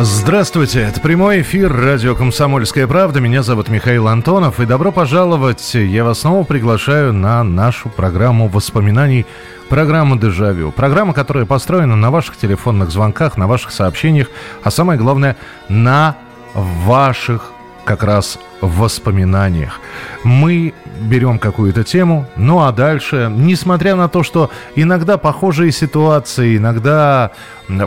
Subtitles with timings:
[0.00, 3.18] Здравствуйте, это прямой эфир радио «Комсомольская правда».
[3.18, 4.60] Меня зовут Михаил Антонов.
[4.60, 9.26] И добро пожаловать, я вас снова приглашаю на нашу программу воспоминаний,
[9.68, 10.70] программу «Дежавю».
[10.70, 14.28] Программа, которая построена на ваших телефонных звонках, на ваших сообщениях,
[14.62, 15.36] а самое главное,
[15.68, 16.14] на
[16.54, 17.50] ваших
[17.88, 19.80] как раз в воспоминаниях.
[20.22, 27.30] Мы берем какую-то тему, ну а дальше, несмотря на то, что иногда похожие ситуации, иногда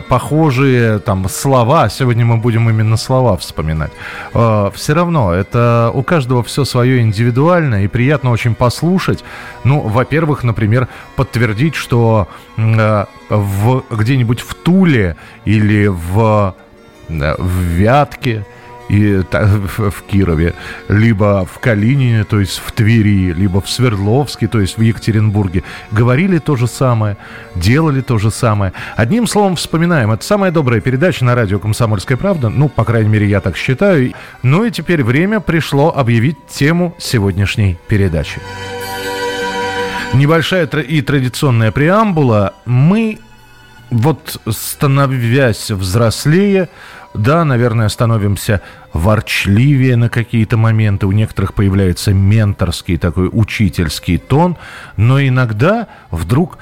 [0.08, 3.92] похожие там слова, сегодня мы будем именно слова вспоминать,
[4.34, 9.22] э, все равно это у каждого все свое индивидуально и приятно очень послушать.
[9.62, 12.26] Ну, во-первых, например, подтвердить, что
[12.56, 16.56] э, в, где-нибудь в Туле или в,
[17.08, 18.44] э, в Вятке,
[18.92, 20.52] и, в Кирове,
[20.88, 26.36] либо в Калинине, то есть в Твери, либо в Свердловске, то есть в Екатеринбурге, говорили
[26.38, 27.16] то же самое,
[27.54, 28.74] делали то же самое.
[28.94, 30.12] Одним словом, вспоминаем.
[30.12, 32.50] Это самая добрая передача на радио «Комсомольская правда».
[32.50, 34.12] Ну, по крайней мере, я так считаю.
[34.42, 38.42] Ну и теперь время пришло объявить тему сегодняшней передачи.
[40.12, 42.52] Небольшая и традиционная преамбула.
[42.66, 43.20] Мы,
[43.90, 46.68] вот становясь взрослее,
[47.14, 51.06] да, наверное, становимся ворчливее на какие-то моменты.
[51.06, 54.56] У некоторых появляется менторский такой учительский тон.
[54.96, 56.58] Но иногда вдруг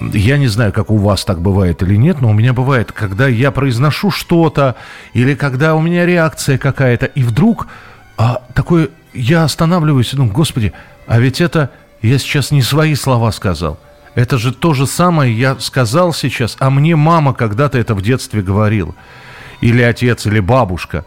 [0.00, 3.26] я не знаю, как у вас так бывает или нет, но у меня бывает, когда
[3.28, 4.74] я произношу что-то,
[5.14, 7.68] или когда у меня реакция какая-то, и вдруг
[8.16, 10.72] а, такое, я останавливаюсь и думаю, господи,
[11.06, 11.70] а ведь это
[12.02, 13.78] я сейчас не свои слова сказал.
[14.14, 18.42] Это же то же самое я сказал сейчас, а мне мама когда-то это в детстве
[18.42, 18.94] говорила
[19.60, 21.04] или отец, или бабушка.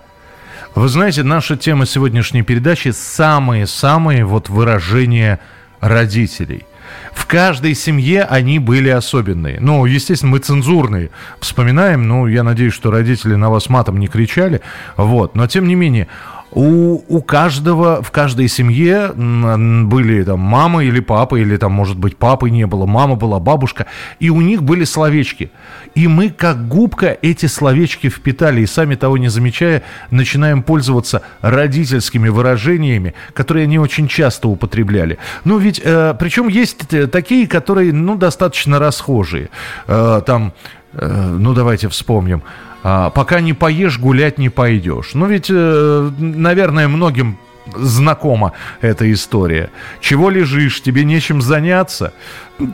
[0.76, 5.40] Вы знаете, наша тема сегодняшней передачи самые-самые вот выражения
[5.82, 6.66] родителей.
[7.14, 9.60] В каждой семье они были особенные.
[9.60, 12.08] Ну, естественно, мы цензурные вспоминаем.
[12.08, 14.62] Ну, я надеюсь, что родители на вас матом не кричали.
[14.96, 15.36] Вот.
[15.36, 16.08] Но, тем не менее,
[16.52, 22.18] у, у каждого, в каждой семье были там мама или папа, или там, может быть,
[22.18, 23.86] папы не было, мама была, бабушка,
[24.20, 25.52] и у них были словечки.
[25.96, 32.30] И мы, как губка, эти словечки впитали, и сами того не замечая, начинаем пользоваться родительскими
[32.30, 35.18] выражениями, которые они очень часто употребляли.
[35.46, 39.50] Ну, ведь, э, причем есть такие, которые, ну, достаточно расхожие.
[39.88, 40.54] Э, там,
[40.94, 42.44] э, ну, давайте вспомним
[42.82, 45.12] пока не поешь, гулять не пойдешь.
[45.14, 47.38] Ну ведь, э, наверное, многим
[47.76, 49.70] знакома эта история.
[50.00, 52.14] Чего лежишь, тебе нечем заняться?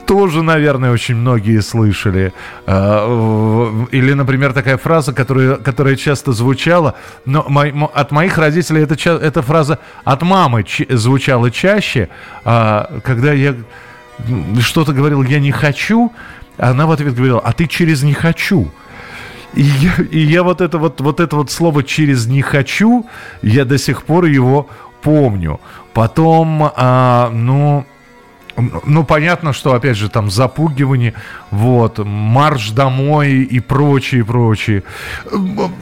[0.05, 2.33] Тоже, наверное, очень многие слышали.
[2.65, 6.95] А, или, например, такая фраза, которая, которая часто звучала,
[7.25, 7.45] но
[7.93, 12.09] от моих родителей эта, эта фраза от мамы звучала чаще,
[12.43, 13.55] а, когда я
[14.61, 16.11] что-то говорил «я не хочу»,
[16.57, 18.71] она в ответ говорила «а ты через «не хочу».
[19.53, 23.05] И я, и я вот это вот, вот это вот слово через не хочу,
[23.41, 24.69] я до сих пор его
[25.01, 25.59] помню.
[25.93, 27.85] Потом, а, ну,
[28.85, 31.13] ну, понятно, что, опять же, там запугивание,
[31.51, 34.83] вот, марш домой и прочее, прочее.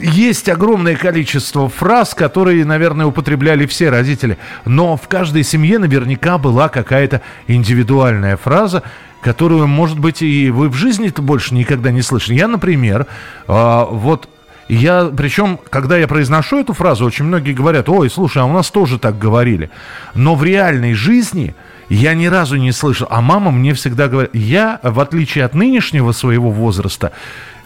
[0.00, 6.68] Есть огромное количество фраз, которые, наверное, употребляли все родители, но в каждой семье наверняка была
[6.68, 8.82] какая-то индивидуальная фраза,
[9.26, 12.36] которую, может быть, и вы в жизни-то больше никогда не слышали.
[12.36, 13.08] Я, например,
[13.48, 14.28] э, вот
[14.68, 18.70] я, причем, когда я произношу эту фразу, очень многие говорят, ой, слушай, а у нас
[18.70, 19.68] тоже так говорили.
[20.14, 21.56] Но в реальной жизни
[21.88, 23.08] я ни разу не слышал.
[23.10, 27.10] А мама мне всегда говорит, я, в отличие от нынешнего своего возраста,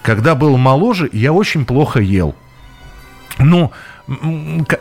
[0.01, 2.35] когда был моложе, я очень плохо ел.
[3.39, 3.73] Ну,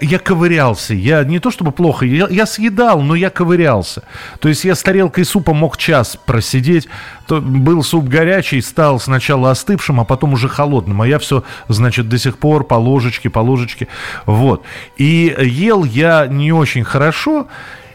[0.01, 0.93] я ковырялся.
[0.93, 4.03] Я не то чтобы плохо, я, я съедал, но я ковырялся.
[4.39, 6.87] То есть я с тарелкой супа мог час просидеть.
[7.27, 11.01] То был суп горячий, стал сначала остывшим, а потом уже холодным.
[11.01, 13.87] А я все, значит, до сих пор по ложечке, по ложечке.
[14.25, 14.63] Вот.
[14.97, 17.47] И ел я не очень хорошо.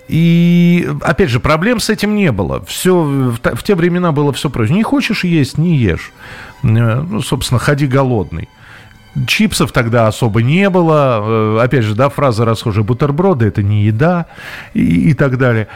[0.07, 2.65] И, опять же, проблем с этим не было.
[2.67, 4.75] Все, в, те времена было все проще.
[4.75, 6.13] Не хочешь есть, не ешь.
[6.63, 8.49] Э, ну, собственно, ходи голодный.
[9.27, 11.21] Чипсов тогда особо не было.
[11.23, 14.27] Э, опять же, да, фраза расхожая, бутерброды– это не еда
[14.73, 15.69] и, и так далее.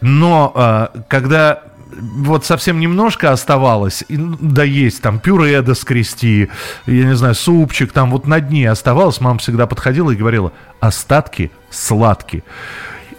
[0.00, 1.62] Но э, когда
[2.00, 6.48] вот совсем немножко оставалось, ну, да есть там пюре доскрести,
[6.86, 11.50] я не знаю, супчик там вот на дне оставалось, мама всегда подходила и говорила, остатки
[11.70, 12.42] сладкие.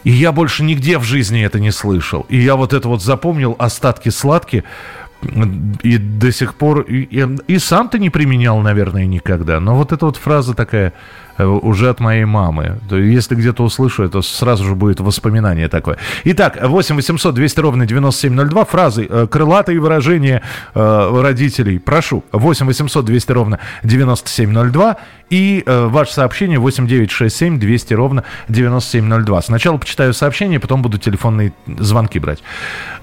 [0.04, 2.26] И я больше нигде в жизни это не слышал.
[2.30, 4.64] И я вот это вот запомнил, остатки сладкие,
[5.84, 9.60] и до сих пор, и, и, и сам-то не применял, наверное, никогда.
[9.60, 10.94] Но вот эта вот фраза такая,
[11.38, 12.80] Э, уже от моей мамы.
[12.90, 15.98] То если где-то услышу, это сразу же будет воспоминание такое.
[16.26, 18.66] Итак, 8 800 200 ровно 9702.
[18.66, 20.42] Фразы, э, крылатые выражения
[20.74, 21.80] э, родителей.
[21.80, 22.24] Прошу.
[22.32, 24.98] 8 800 200 ровно 9702.
[25.30, 29.42] И э, ваше сообщение 8967 200 ровно 9702.
[29.42, 32.40] Сначала почитаю сообщение, потом буду телефонные звонки брать.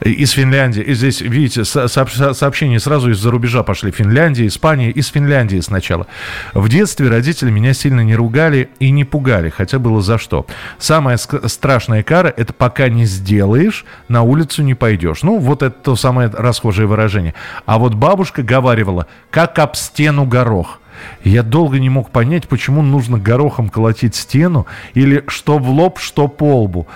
[0.01, 0.83] Из Финляндии.
[0.83, 3.91] И здесь, видите, со сообщения сразу из-за рубежа пошли.
[3.91, 4.91] Финляндия, Испания.
[4.91, 6.07] Из Финляндии сначала.
[6.55, 10.47] В детстве родители меня сильно не ругали и не пугали, хотя было за что.
[10.79, 15.23] Самая страшная кара– это пока не сделаешь, на улицу не пойдешь.
[15.23, 17.35] Ну, вот это то самое расхожее выражение.
[17.67, 20.81] А вот бабушка говаривала, как об стену горох.
[21.23, 26.29] Я долго не мог понять, почему нужно горохом колотить стену или что в лоб, что
[26.29, 26.87] по лбу.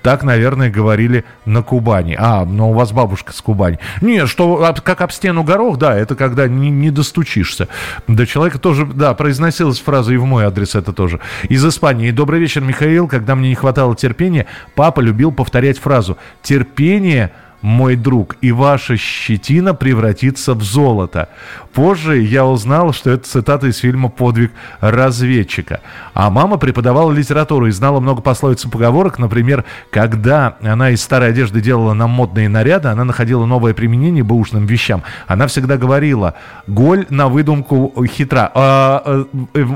[0.00, 2.16] Так, наверное, говорили на Кубани.
[2.18, 3.78] А, но у вас бабушка с Кубани.
[4.00, 7.68] Нет, что как об стену горох, да, это когда не, не достучишься.
[8.08, 11.20] До человека тоже, да, произносилась фраза и в мой адрес это тоже.
[11.50, 12.10] Из Испании.
[12.12, 13.08] Добрый вечер, Михаил.
[13.08, 17.32] Когда мне не хватало терпения, папа любил повторять фразу «терпение–
[17.64, 21.30] мой друг, и ваша щетина превратится в золото.
[21.74, 25.80] Позже я узнал, что это цитата из фильма «Подвиг разведчика».
[26.14, 29.18] А мама преподавала литературу и знала много пословиц и поговорок.
[29.18, 34.66] Например, когда она из старой одежды делала нам модные наряды, она находила новое применение бэушным
[34.66, 35.02] вещам.
[35.26, 36.34] Она всегда говорила
[36.68, 38.52] «голь на выдумку хитра».
[38.54, 39.26] А, а,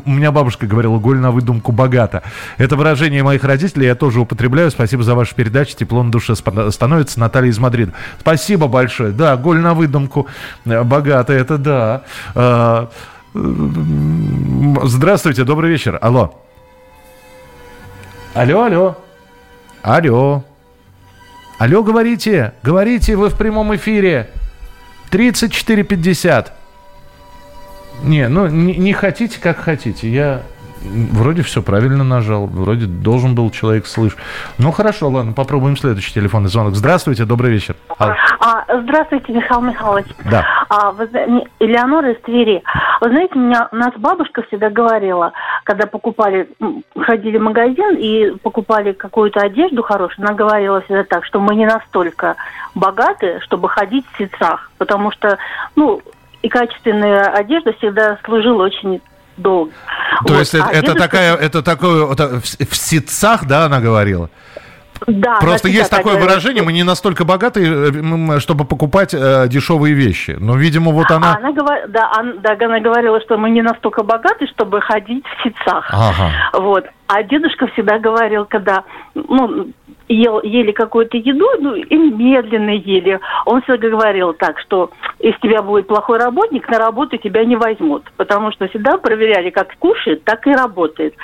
[0.05, 2.23] у меня бабушка говорила «голь на выдумку богата».
[2.59, 4.71] Это выражение моих родителей я тоже употребляю.
[4.71, 5.77] Спасибо за вашу передачу.
[5.77, 7.19] Тепло на душе становится.
[7.19, 7.93] Наталья из Мадрида.
[8.21, 9.11] Спасибо большое.
[9.11, 10.29] Да, голь на выдумку
[10.65, 11.88] богатый, это да.
[12.35, 12.89] А,
[13.35, 15.99] здравствуйте, добрый вечер.
[16.01, 16.35] Алло.
[18.35, 18.97] Алло, алло.
[19.83, 20.45] Алло.
[21.59, 22.55] Алло, говорите.
[22.63, 24.31] Говорите, вы в прямом эфире.
[25.11, 26.53] 3450.
[28.03, 30.09] Не, ну не, не хотите, как хотите.
[30.09, 30.43] Я
[30.81, 34.19] Вроде все правильно нажал, вроде должен был человек слышать.
[34.59, 36.77] Ну хорошо, ладно, попробуем следующий телефонный звонок.
[36.77, 37.75] Здравствуйте, добрый вечер.
[37.99, 38.15] А,
[38.83, 40.07] здравствуйте, Михаил Михайлович.
[40.31, 40.58] Да.
[40.69, 41.09] А, вы,
[41.61, 42.63] Элеонора из Твери.
[43.01, 45.33] Вы знаете, у меня, у нас бабушка всегда говорила,
[45.65, 46.49] когда покупали,
[46.97, 51.67] ходили в магазин и покупали какую-то одежду хорошую, она говорила всегда так, что мы не
[51.67, 52.37] настолько
[52.75, 55.39] богаты, чтобы ходить в сетцах, потому что,
[55.75, 56.03] ну,
[56.43, 59.01] и качественная одежда всегда служила очень
[59.37, 59.73] долго.
[60.27, 60.39] То вот.
[60.41, 61.01] есть а это, дедушка...
[61.01, 64.31] такая, это такое, это в сетцах, да, она говорила?
[65.07, 66.29] Да, Просто есть такое говорит.
[66.29, 70.37] выражение, мы не настолько богаты, э, чтобы покупать э, дешевые вещи.
[70.39, 71.37] Но, видимо, вот она...
[71.37, 71.89] она говор...
[71.89, 75.89] да, она, да, она говорила, что мы не настолько богаты, чтобы ходить в сетцах.
[75.91, 76.31] Ага.
[76.55, 76.85] Вот.
[77.07, 78.85] А дедушка всегда говорил, когда
[79.15, 79.69] ну,
[80.09, 83.21] ел, ели какую-то еду, ну, и медленно ели.
[83.47, 88.05] Он всегда говорил так, что если тебя будет плохой работник, на работу тебя не возьмут,
[88.17, 91.15] потому что всегда проверяли, как кушает, так и работает.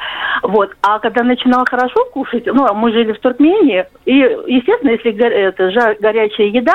[0.42, 0.72] Вот.
[0.82, 6.48] А когда начинал хорошо кушать, ну, мы жили в Туркмении, и, естественно, если это, горячая
[6.48, 6.74] еда,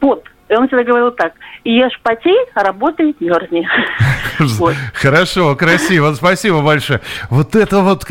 [0.00, 1.32] пот и он всегда говорил так,
[1.64, 3.66] ешь потей, а работай, мерзни.
[4.94, 7.00] Хорошо, красиво, спасибо большое.
[7.30, 8.04] Вот это вот,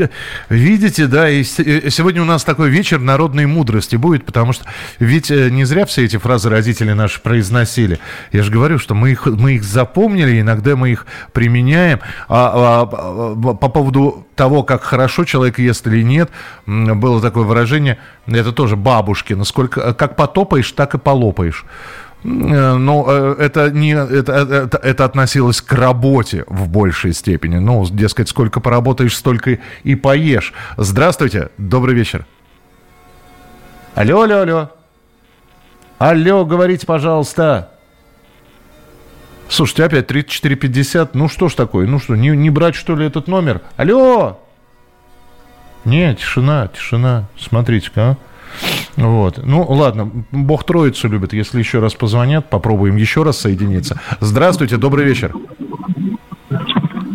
[0.50, 4.66] видите, да, и сегодня у нас такой вечер народной мудрости будет, потому что
[5.00, 8.00] ведь э, не зря все эти фразы родители наши произносили.
[8.32, 12.00] Я же говорю, что мы их, мы их запомнили, иногда мы их применяем.
[12.28, 16.32] А, а, а, по поводу того, как хорошо человек ест или нет,
[16.66, 21.66] было такое выражение, это тоже бабушки, сколько, как потопаешь, так и полопаешь.
[22.24, 27.58] Э, ну, э, это не это, это, это относилось к работе в большей степени.
[27.58, 30.53] Ну, дескать, сколько поработаешь, столько и поешь.
[30.77, 32.25] Здравствуйте, добрый вечер.
[33.96, 34.72] Алло, алло, алло.
[36.00, 37.70] Алло, говорите, пожалуйста.
[39.50, 41.15] Слушайте, опять 3450.
[41.15, 41.86] Ну что ж такое?
[41.88, 43.62] Ну что, не, не брать, что ли, этот номер?
[43.77, 44.39] Алло!
[45.86, 47.27] Не, тишина, тишина.
[47.38, 48.18] Смотрите-ка, а.
[48.98, 49.39] Вот.
[49.43, 51.33] Ну, ладно, Бог Троицу любит.
[51.33, 54.00] Если еще раз позвонят, попробуем еще раз соединиться.
[54.19, 55.33] Здравствуйте, добрый вечер.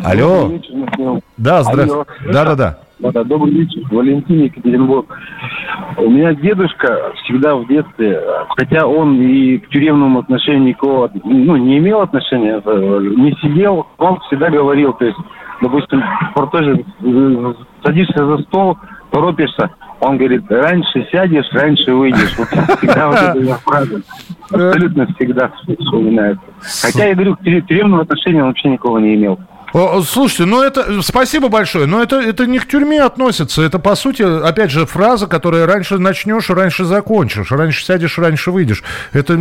[0.04, 0.52] Алло.
[1.36, 2.10] Да, здравствуйте.
[2.32, 2.78] Да, да, да.
[2.98, 5.06] Да, добрый вечер, Валентин Екатеринбург.
[5.98, 8.20] У меня дедушка всегда в детстве,
[8.56, 14.18] хотя он и к тюремному отношению никакого, ну, не имел отношения, э, не сидел, он
[14.26, 15.18] всегда говорил, то есть,
[15.62, 16.02] допустим,
[16.50, 17.54] тоже э,
[17.84, 18.76] садишься за стол,
[19.12, 22.36] торопишься, Он говорит, раньше сядешь, раньше выйдешь.
[22.38, 24.00] Вот всегда вот эта фраза.
[24.50, 26.44] Абсолютно всегда вспоминается.
[26.82, 29.38] Хотя, я говорю, к тюремным отношениям он вообще никого не имел.
[29.72, 33.62] Слушайте, ну это спасибо большое, но это, это не к тюрьме относится.
[33.62, 38.82] Это, по сути, опять же, фраза, которая раньше начнешь, раньше закончишь, раньше сядешь, раньше выйдешь.
[39.12, 39.36] Это,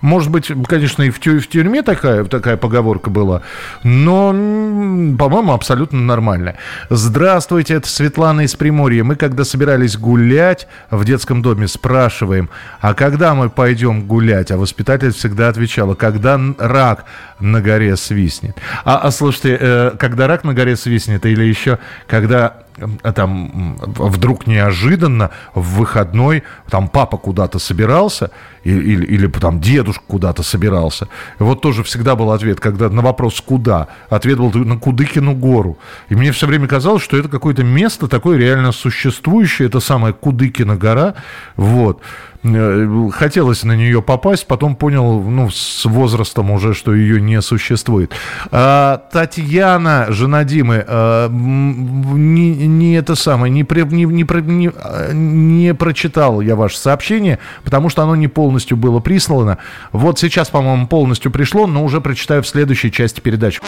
[0.00, 3.42] может быть, конечно, и в, тю, в тюрьме такая, такая поговорка была,
[3.82, 6.56] но, по-моему, абсолютно нормальная.
[6.88, 9.02] Здравствуйте, это Светлана из Приморья.
[9.02, 12.48] Мы, когда собирались гулять в детском доме, спрашиваем,
[12.80, 14.52] а когда мы пойдем гулять?
[14.52, 17.06] А воспитатель всегда отвечала, когда рак
[17.40, 18.56] на горе свистнет.
[18.84, 22.64] А, а слушайте, э, когда рак на горе свистнет, или еще когда
[23.14, 28.30] там вдруг неожиданно в выходной там папа куда-то собирался
[28.64, 31.08] или, или, или там дедушка куда-то собирался.
[31.38, 35.78] Вот тоже всегда был ответ, когда на вопрос «куда?» ответ был на Кудыкину гору.
[36.08, 40.76] И мне все время казалось, что это какое-то место такое реально существующее, это самая Кудыкина
[40.76, 41.14] гора.
[41.56, 42.02] Вот.
[42.44, 48.12] Э, хотелось на нее попасть, потом понял, ну, с возрастом уже, что ее не существует.
[48.52, 54.72] А, Татьяна, жена Димы, а, не, не это самое, не, не, не, не,
[55.12, 59.58] не прочитал я ваше сообщение, потому что оно не полностью было прислано.
[59.92, 63.60] Вот сейчас, по-моему, полностью пришло, но уже прочитаю в следующей части передачи.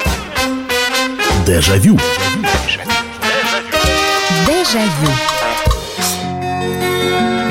[1.46, 1.98] Дежавю.
[4.46, 5.39] Дежавю.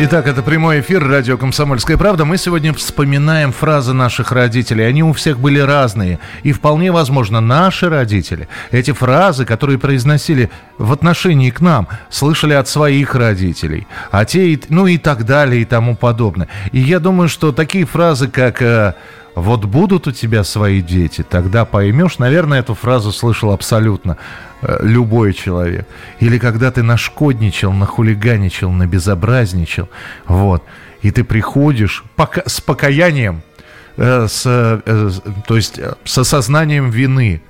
[0.02, 2.24] Итак, это прямой эфир радио «Комсомольская правда».
[2.24, 4.88] Мы сегодня вспоминаем фразы наших родителей.
[4.88, 6.20] Они у всех были разные.
[6.42, 12.70] И вполне возможно, наши родители эти фразы, которые произносили в отношении к нам, слышали от
[12.70, 13.88] своих родителей.
[14.10, 16.48] А те, ну и так далее, и тому подобное.
[16.72, 18.94] И я думаю, что такие фразы, как э,
[19.36, 22.20] вот будут у тебя свои дети, тогда поймешь.
[22.20, 24.16] Наверное, эту фразу слышал абсолютно
[24.62, 25.88] любой человек.
[26.20, 29.90] Или когда ты нашкодничал, нахулиганичал, набезобразничал,
[30.28, 30.64] вот,
[31.02, 33.42] и ты приходишь пока, с покаянием,
[33.98, 35.12] э, с, э,
[35.48, 37.42] то есть э, с осознанием вины,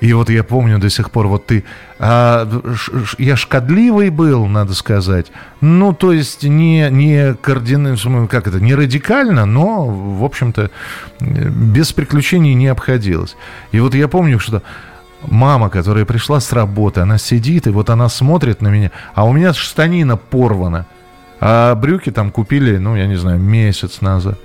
[0.00, 1.64] и вот я помню до сих пор, вот ты...
[1.98, 5.32] А, ш, я шкодливый был, надо сказать.
[5.62, 10.70] Ну, то есть не, не кардинально, как это, не радикально, но, в общем-то,
[11.18, 13.36] без приключений не обходилось.
[13.72, 14.62] И вот я помню, что
[15.22, 19.32] мама, которая пришла с работы, она сидит, и вот она смотрит на меня, а у
[19.32, 20.86] меня штанина порвана.
[21.40, 24.38] А брюки там купили, ну, я не знаю, месяц назад.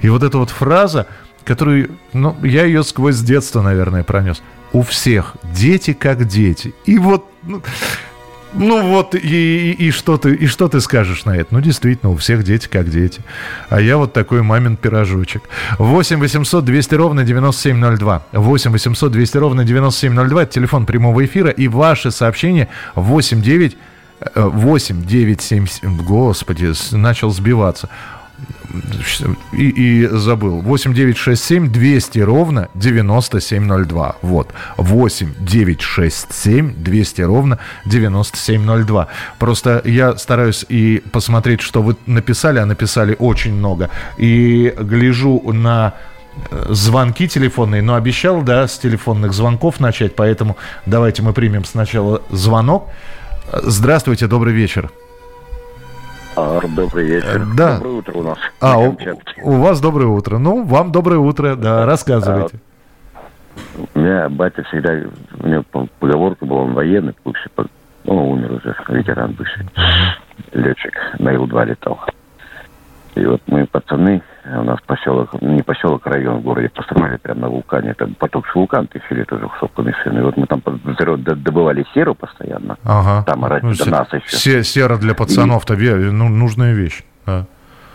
[0.00, 1.06] И вот эта вот фраза,
[1.44, 4.42] которую, ну, я ее сквозь детство, наверное, пронес–
[4.72, 6.74] у всех дети как дети.
[6.84, 7.62] И вот, ну,
[8.54, 11.54] ну вот, и, и, и, что ты, и что ты скажешь на это?
[11.54, 13.20] Ну, действительно, у всех дети как дети.
[13.68, 15.42] А я вот такой мамин пирожочек.
[15.78, 18.22] 8 800 200 ровно 9702.
[18.32, 20.42] 8 800 200 ровно 9702.
[20.42, 21.50] Это телефон прямого эфира.
[21.50, 23.76] И ваши сообщения 8 9
[24.34, 25.66] 8 9 7...
[26.02, 27.88] Господи, начал сбиваться
[29.52, 30.60] и, и забыл.
[30.60, 34.16] 8967 200 ровно 9702.
[34.22, 34.52] Вот.
[34.76, 39.08] 8967 200 ровно 9702.
[39.38, 43.90] Просто я стараюсь и посмотреть, что вы написали, а написали очень много.
[44.18, 45.94] И гляжу на
[46.50, 52.22] э, звонки телефонные, но обещал, да, с телефонных звонков начать, поэтому давайте мы примем сначала
[52.30, 52.88] звонок.
[53.50, 54.90] Здравствуйте, добрый вечер.
[56.40, 57.44] А, добрый вечер.
[57.56, 57.78] Да.
[57.78, 58.38] Доброе утро у нас.
[58.60, 58.96] А, у,
[59.42, 60.38] у вас доброе утро.
[60.38, 62.60] Ну, вам доброе утро, да, рассказывайте.
[63.14, 63.18] А,
[63.94, 64.92] у меня батя всегда,
[65.40, 65.64] у него
[65.98, 67.50] поговорка была, он военный, бывший,
[68.04, 69.66] ну, умер уже, ветеран бывший,
[70.52, 71.98] летчик, на Ил-2 летал.
[73.16, 74.22] И вот мы, пацаны,
[74.56, 77.90] у нас поселок, не поселок, а район в городе построили прямо на вулкане.
[77.90, 80.18] Это поток вулкан, уже сопками сын.
[80.18, 80.62] И вот мы там
[81.16, 82.76] добывали серу постоянно.
[82.84, 83.24] Ага.
[83.24, 84.62] Там ну, до нас еще.
[84.62, 86.10] Сера для пацанов-то и...
[86.10, 87.02] ну, нужная вещь.
[87.26, 87.44] А.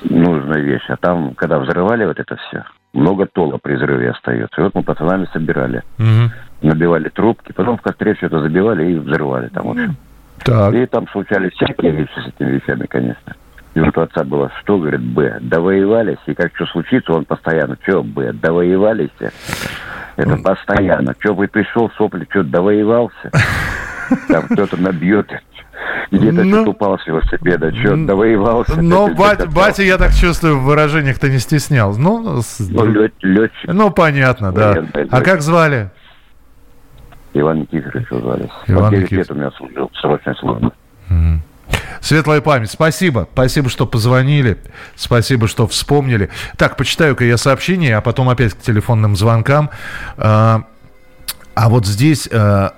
[0.03, 0.85] Нужная вещь.
[0.89, 4.61] А там, когда взрывали вот это все, много тола при взрыве остается.
[4.61, 5.83] И вот мы пацанами собирали.
[5.97, 6.67] Угу.
[6.69, 9.95] Набивали трубки, потом в костре что-то забивали и взрывали там, в общем.
[10.43, 10.73] Так.
[10.73, 13.35] И там случались всякие вещи с этими вещами, конечно.
[13.73, 17.75] И вот у отца было, что, говорит, Б, довоевались, и как что случится, он постоянно,
[17.81, 19.09] что, Б, довоевались,
[20.15, 23.31] это постоянно, что, вы пришел, сопли, что, довоевался,
[24.27, 25.27] там кто-то набьет,
[26.11, 28.79] где-то ну, что-то упал с велосипеда, что, довоевался.
[28.79, 31.97] Но бать, батя, я так чувствую, в выражениях-то не стеснял.
[31.97, 33.73] Ну, ну лет, летчик.
[33.73, 34.85] Ну, понятно, да.
[35.09, 35.89] А как звали?
[37.33, 38.49] Иван Никифорович звали.
[38.67, 39.11] Иван Никифорович.
[39.11, 40.71] лет у меня служил, срочной службы.
[42.01, 42.71] Светлая память.
[42.71, 43.27] Спасибо.
[43.33, 44.57] Спасибо, что позвонили.
[44.95, 46.29] Спасибо, что вспомнили.
[46.57, 49.69] Так, почитаю-ка я сообщение, а потом опять к телефонным звонкам.
[50.17, 50.63] А,
[51.55, 52.73] а вот здесь а,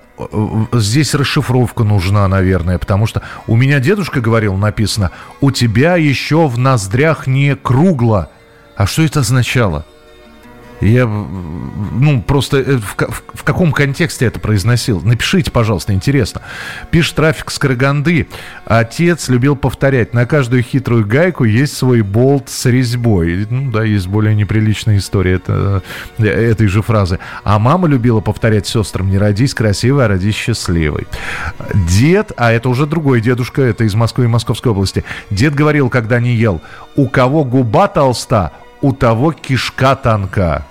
[0.74, 6.58] здесь расшифровка нужна, наверное, потому что у меня дедушка говорил, написано, у тебя еще в
[6.58, 8.30] ноздрях не кругло.
[8.76, 9.86] А что это означало?
[10.82, 15.02] Я, ну, просто э, в, в, в каком контексте это произносил?
[15.02, 16.42] Напишите, пожалуйста, интересно.
[16.92, 18.28] Пишет трафик с Караганды.
[18.66, 23.48] Отец любил повторять, на каждую хитрую гайку есть свой болт с резьбой.
[23.50, 25.82] Ну, да, есть более неприличная история это,
[26.18, 27.20] э, этой же фразы.
[27.44, 31.08] А мама любила повторять сестрам, не родись красивой, а родись счастливой.
[31.74, 35.04] Дед, а это уже другой дедушка, это из Москвы и Московской области.
[35.30, 36.62] Дед говорил, когда не ел,
[36.96, 38.52] у кого губа толста,
[38.86, 40.64] у того кишка танка.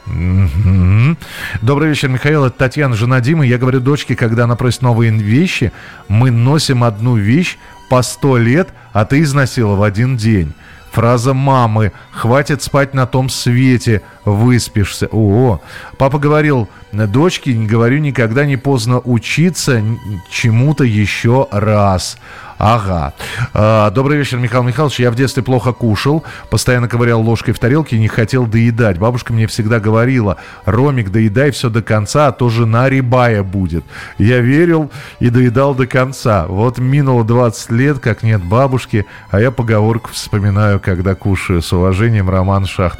[1.62, 2.44] Добрый вечер, Михаил.
[2.44, 3.44] Это Татьяна, жена Димы.
[3.44, 5.72] Я говорю дочке, когда она просит новые вещи,
[6.06, 7.58] мы носим одну вещь
[7.90, 10.52] по сто лет, а ты износила в один день.
[10.92, 15.08] Фраза мамы «Хватит спать на том свете, выспишься».
[15.10, 15.60] О,
[15.98, 16.68] папа говорил,
[17.06, 19.82] дочке говорю никогда не поздно учиться
[20.30, 22.16] чему-то еще раз.
[22.58, 23.12] Ага.
[23.52, 25.00] А, добрый вечер, Михаил Михайлович.
[25.00, 28.98] Я в детстве плохо кушал, постоянно ковырял ложкой в тарелке и не хотел доедать.
[28.98, 33.84] Бабушка мне всегда говорила, Ромик, доедай все до конца, а то жена рибая будет.
[34.18, 36.46] Я верил и доедал до конца.
[36.46, 41.60] Вот минуло 20 лет, как нет бабушки, а я поговорку вспоминаю, когда кушаю.
[41.60, 42.98] С уважением, Роман Шахт.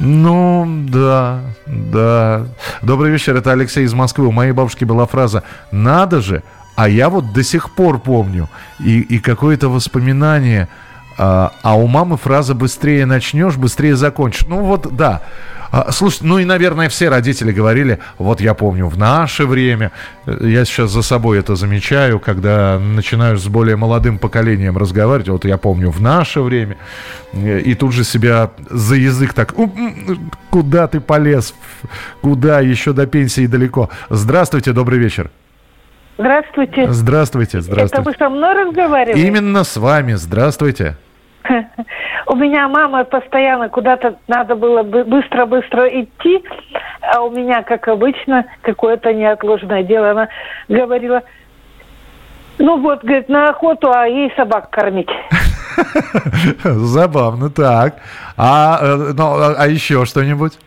[0.00, 2.46] Ну, да, да.
[2.82, 4.26] Добрый вечер, это Алексей из Москвы.
[4.26, 6.42] У моей бабушки была фраза «Надо же,
[6.76, 8.48] а я вот до сих пор помню.
[8.80, 10.68] И, и какое-то воспоминание.
[11.16, 14.46] А, а у мамы фраза «быстрее начнешь, быстрее закончишь».
[14.46, 15.22] Ну вот, да.
[15.70, 19.90] А, слушай, ну и, наверное, все родители говорили, вот я помню, в наше время,
[20.24, 25.56] я сейчас за собой это замечаю, когда начинаешь с более молодым поколением разговаривать, вот я
[25.56, 26.76] помню, в наше время,
[27.32, 29.52] и тут же себя за язык так,
[30.50, 31.54] куда ты полез,
[32.20, 33.90] куда, еще до пенсии далеко.
[34.10, 35.30] Здравствуйте, добрый вечер.
[36.16, 36.92] Здравствуйте.
[36.92, 38.00] Здравствуйте, здравствуйте.
[38.00, 39.26] Это вы со мной разговариваете?
[39.26, 40.12] Именно с вами.
[40.12, 40.96] Здравствуйте.
[42.26, 46.42] У меня мама постоянно куда-то надо было быстро-быстро идти,
[47.00, 50.10] а у меня, как обычно, какое-то неотложное дело.
[50.10, 50.28] Она
[50.68, 51.22] говорила,
[52.58, 55.10] ну вот, говорит, на охоту, а ей собак кормить.
[56.64, 57.96] Забавно, так.
[58.36, 60.58] А, э, ну, а, а еще что-нибудь?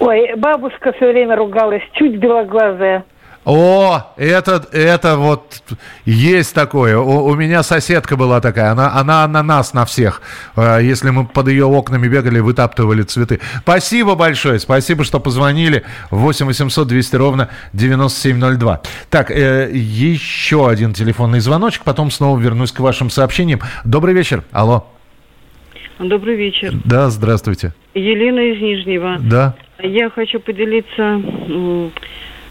[0.00, 3.04] Ой, бабушка все время ругалась, чуть белоглазая.
[3.44, 5.62] О, это, это вот
[6.06, 6.96] есть такое.
[6.98, 8.72] У, у меня соседка была такая.
[8.72, 10.22] Она, она на нас, на всех.
[10.56, 13.40] Э, если мы под ее окнами бегали, вытаптывали цветы.
[13.60, 14.58] Спасибо большое.
[14.58, 15.84] Спасибо, что позвонили.
[16.10, 18.80] 8 800 200 ровно 9702.
[19.10, 21.84] Так, э, еще один телефонный звоночек.
[21.84, 23.60] Потом снова вернусь к вашим сообщениям.
[23.84, 24.42] Добрый вечер.
[24.52, 24.86] Алло.
[25.98, 26.74] Добрый вечер.
[26.84, 27.74] Да, здравствуйте.
[27.94, 29.18] Елена из Нижнего.
[29.20, 29.54] Да.
[29.80, 31.20] Я хочу поделиться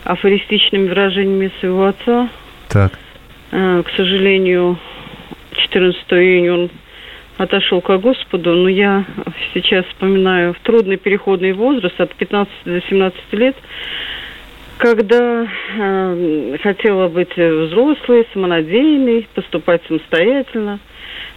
[0.04, 2.30] афористичными выражениями своего отца.
[2.70, 2.92] Так.
[3.52, 4.78] К сожалению,
[5.56, 6.70] 14 июня он
[7.38, 9.06] отошел к Господу, но я
[9.54, 13.56] сейчас вспоминаю в трудный переходный возраст от 15 до 17 лет,
[14.78, 20.80] когда э, хотела быть взрослой, самонадеянной, поступать самостоятельно.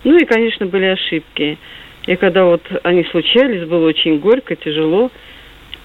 [0.05, 1.59] Ну и, конечно, были ошибки.
[2.07, 5.11] И когда вот они случались, было очень горько, тяжело.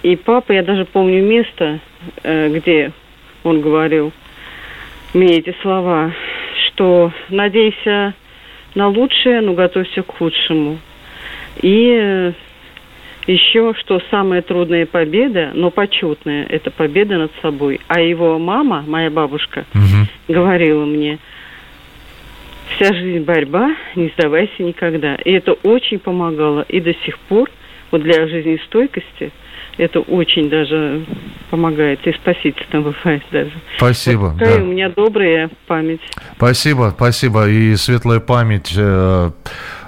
[0.03, 1.79] И папа, я даже помню место,
[2.23, 2.91] э, где
[3.43, 4.11] он говорил
[5.13, 6.11] мне эти слова,
[6.65, 8.13] что надейся
[8.73, 10.79] на лучшее, но готовься к худшему.
[11.61, 12.33] И э,
[13.27, 17.79] еще, что самая трудная победа, но почетная, это победа над собой.
[17.87, 20.07] А его мама, моя бабушка, угу.
[20.27, 21.19] говорила мне,
[22.75, 25.15] вся жизнь борьба, не сдавайся никогда.
[25.15, 26.65] И это очень помогало.
[26.69, 27.51] И до сих пор,
[27.91, 29.31] вот для жизнестойкости–
[29.77, 31.05] это очень даже
[31.49, 33.51] помогает и спасительно бывает даже.
[33.77, 34.19] Спасибо.
[34.21, 34.63] Вот такая да.
[34.63, 36.01] у меня добрая память.
[36.35, 37.47] Спасибо, спасибо.
[37.49, 39.31] И светлая память э,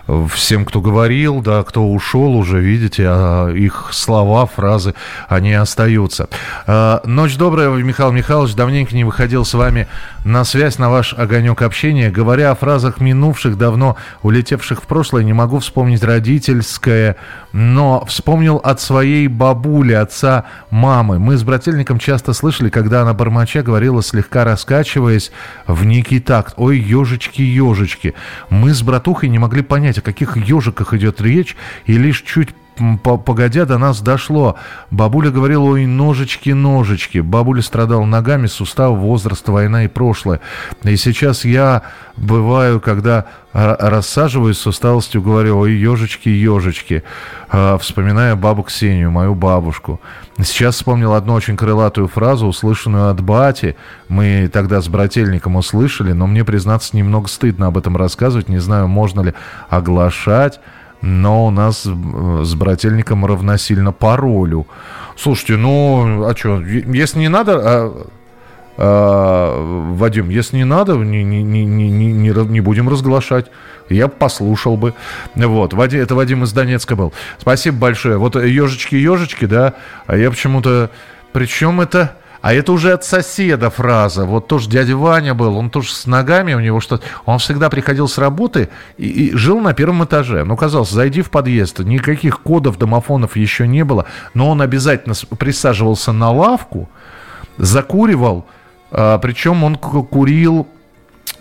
[0.07, 4.93] всем, кто говорил, да, кто ушел уже, видите, а их слова, фразы,
[5.29, 6.27] они остаются.
[6.67, 9.87] Э, ночь добрая, Михаил Михайлович, давненько не выходил с вами
[10.25, 12.09] на связь, на ваш огонек общения.
[12.11, 17.15] Говоря о фразах минувших, давно улетевших в прошлое, не могу вспомнить родительское,
[17.53, 21.19] но вспомнил от своей бабули, отца мамы.
[21.19, 25.31] Мы с брательником часто слышали, когда она бормоча говорила, слегка раскачиваясь
[25.67, 26.55] в некий такт.
[26.57, 28.15] Ой, ежечки, ежечки.
[28.49, 32.49] Мы с братухой не могли понять, о каких ежиках идет речь, и лишь чуть
[33.03, 34.55] погодя до нас дошло.
[34.91, 37.19] Бабуля говорила, ой, ножички, ножички.
[37.19, 40.39] Бабуля страдала ногами, сустав, возраст, война и прошлое.
[40.83, 41.83] И сейчас я
[42.17, 47.03] бываю, когда рассаживаюсь с усталостью, говорю, ой, ежечки, ежечки.
[47.49, 50.01] А, вспоминая бабу Ксению, мою бабушку.
[50.39, 53.75] Сейчас вспомнил одну очень крылатую фразу, услышанную от бати.
[54.09, 58.49] Мы тогда с брательником услышали, но мне, признаться, немного стыдно об этом рассказывать.
[58.49, 59.33] Не знаю, можно ли
[59.69, 60.59] оглашать
[61.03, 64.65] но у нас с брательником равносильно паролю.
[65.17, 68.07] Слушайте, ну, а что, если не надо, а,
[68.77, 73.47] а, Вадим, если не надо, не, не, не, не, не, не будем разглашать.
[73.89, 74.93] Я послушал бы.
[75.35, 77.11] Вот, Вадим, это Вадим из Донецка был.
[77.37, 78.17] Спасибо большое.
[78.17, 79.73] Вот ежечки-ежечки, да,
[80.07, 80.89] а я почему-то...
[81.33, 82.15] Причем это...
[82.43, 84.25] А это уже от соседа фраза.
[84.25, 87.05] Вот тоже дядя Ваня был, он тоже с ногами, у него что-то...
[87.23, 90.43] Он всегда приходил с работы и, и жил на первом этаже.
[90.43, 96.11] Ну, казалось, зайди в подъезд, никаких кодов, домофонов еще не было, но он обязательно присаживался
[96.11, 96.89] на лавку,
[97.57, 98.45] закуривал,
[98.91, 100.67] а, причем он курил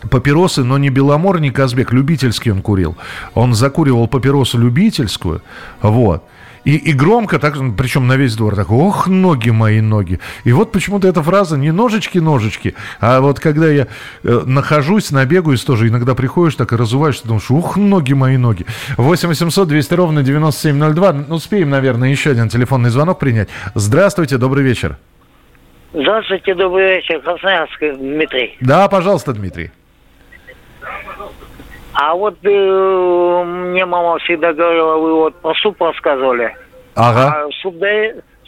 [0.09, 2.97] папиросы, но не Беломор, не Казбек, любительский он курил.
[3.35, 5.43] Он закуривал папиросу любительскую,
[5.81, 6.23] вот.
[6.65, 10.21] И, и громко, так, причем на весь двор, так, ох, ноги мои, ноги.
[10.45, 13.89] И вот почему-то эта фраза не ножички-ножички, а вот когда я
[14.23, 18.67] э, нахожусь, набегаюсь тоже, иногда приходишь так и разуваешься, думаешь, ух, ноги мои, ноги.
[18.97, 21.13] 8 800 200 ровно 9702.
[21.13, 23.49] Ну, успеем, наверное, еще один телефонный звонок принять.
[23.75, 24.97] Здравствуйте, добрый вечер.
[25.93, 28.57] Здравствуйте, добрый вечер, Красноярск, Дмитрий.
[28.61, 29.73] Да, пожалуйста, Дмитрий.
[32.05, 36.53] А вот э, мне мама всегда говорила, вы вот про суп рассказывали.
[36.97, 37.45] Ага.
[37.47, 37.89] А суп, да,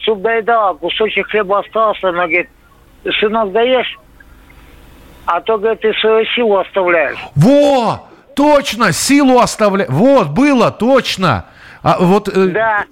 [0.03, 2.49] суп доедала, кусочек хлеба остался, она говорит,
[3.21, 3.97] сынок, даешь?
[5.27, 7.19] А то, говорит, ты свою силу оставляешь.
[7.37, 8.09] Во!
[8.35, 9.89] Точно, силу оставляешь.
[9.89, 11.45] Вот, было, точно.
[11.85, 12.27] А вот...
[12.27, 12.85] Э, да.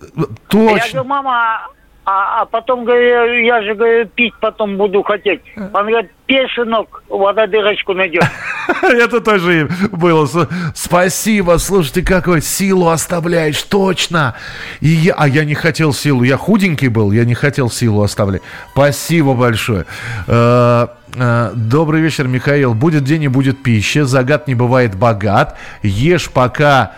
[0.46, 0.76] Точно.
[0.76, 1.66] Я говорю, мама,
[2.04, 5.40] а, а потом, говорю, я же, говорю, пить потом буду хотеть.
[5.56, 8.24] Он говорит, пей, сынок, вода дырочку найдет.
[8.82, 10.26] Это тоже было.
[10.74, 14.34] Спасибо, слушайте, какой силу оставляешь, точно.
[14.80, 18.42] И я, а я не хотел силу, я худенький был, я не хотел силу оставлять.
[18.72, 19.86] Спасибо большое.
[20.26, 22.74] Э, э, добрый вечер, Михаил.
[22.74, 24.06] Будет день и будет пища.
[24.06, 25.56] Загад не бывает богат.
[25.82, 26.94] Ешь пока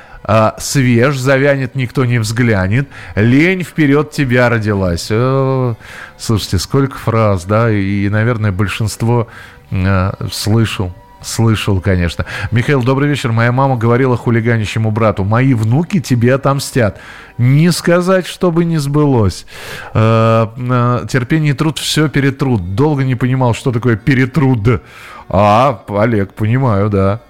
[0.59, 5.09] свеж, завянет, никто не взглянет, лень вперед тебя родилась.
[5.11, 5.77] О,
[6.17, 9.29] слушайте, сколько фраз, да, и, наверное, большинство
[9.71, 10.93] э, слышал.
[11.25, 12.27] Слышал, конечно.
[12.51, 13.33] Михаил, добрый вечер.
[13.33, 17.01] Моя мама говорила хулиганищему брату, мои внуки тебе отомстят.
[17.39, 19.47] Не сказать, чтобы не сбылось.
[19.95, 22.75] Э, э, терпение и труд все перетрут.
[22.75, 24.83] Долго не понимал, что такое перетруд.
[25.29, 27.23] А, Олег, понимаю, да.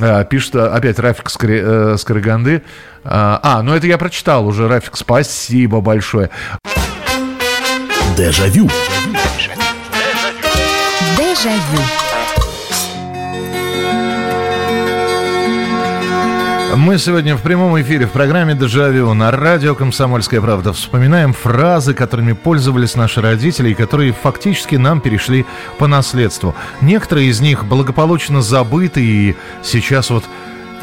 [0.00, 2.62] А, пишет а, опять Рафик э, Скриганды.
[3.04, 6.30] А, ну это я прочитал уже, Рафик, спасибо большое.
[8.16, 8.68] Дежавю.
[11.16, 12.07] Дежавю.
[16.76, 22.34] Мы сегодня в прямом эфире в программе «Дежавю» на радио «Комсомольская правда» вспоминаем фразы, которыми
[22.34, 25.46] пользовались наши родители и которые фактически нам перешли
[25.78, 26.54] по наследству.
[26.82, 30.24] Некоторые из них благополучно забыты и сейчас вот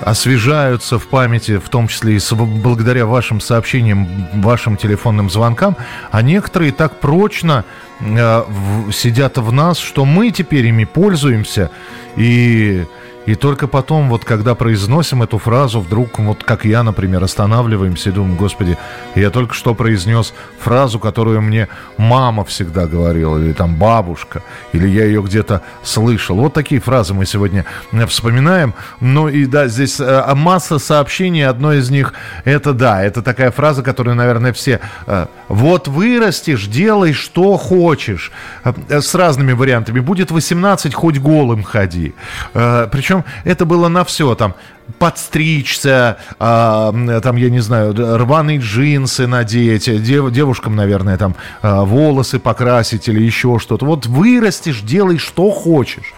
[0.01, 5.77] освежаются в памяти, в том числе и благодаря вашим сообщениям, вашим телефонным звонкам,
[6.11, 7.63] а некоторые так прочно
[8.01, 11.71] э, в, сидят в нас, что мы теперь ими пользуемся.
[12.17, 12.85] И
[13.25, 18.13] и только потом, вот когда произносим эту фразу, вдруг, вот как я, например, останавливаемся и
[18.13, 18.77] думаем, господи,
[19.15, 25.05] я только что произнес фразу, которую мне мама всегда говорила, или там бабушка, или я
[25.05, 26.37] ее где-то слышал.
[26.37, 27.65] Вот такие фразы мы сегодня
[28.07, 28.73] вспоминаем.
[28.99, 33.81] Ну и да, здесь э, масса сообщений, одно из них, это да, это такая фраза,
[33.81, 34.79] которую, наверное, все...
[35.07, 38.31] Э, вот вырастешь, делай, что хочешь.
[38.63, 39.99] Э, с разными вариантами.
[39.99, 42.13] Будет 18, хоть голым ходи.
[42.53, 44.55] Причем причем это было на все, там,
[44.99, 52.39] подстричься, а, там, я не знаю, рваные джинсы надеть, дев, девушкам, наверное, там, а, волосы
[52.39, 53.85] покрасить или еще что-то.
[53.85, 56.13] Вот вырастешь, делай, что хочешь.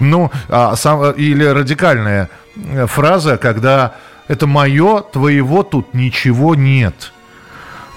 [0.00, 2.28] Ну, а, сам, или радикальная
[2.86, 3.94] фраза, когда
[4.28, 7.12] это мое, твоего тут ничего нет.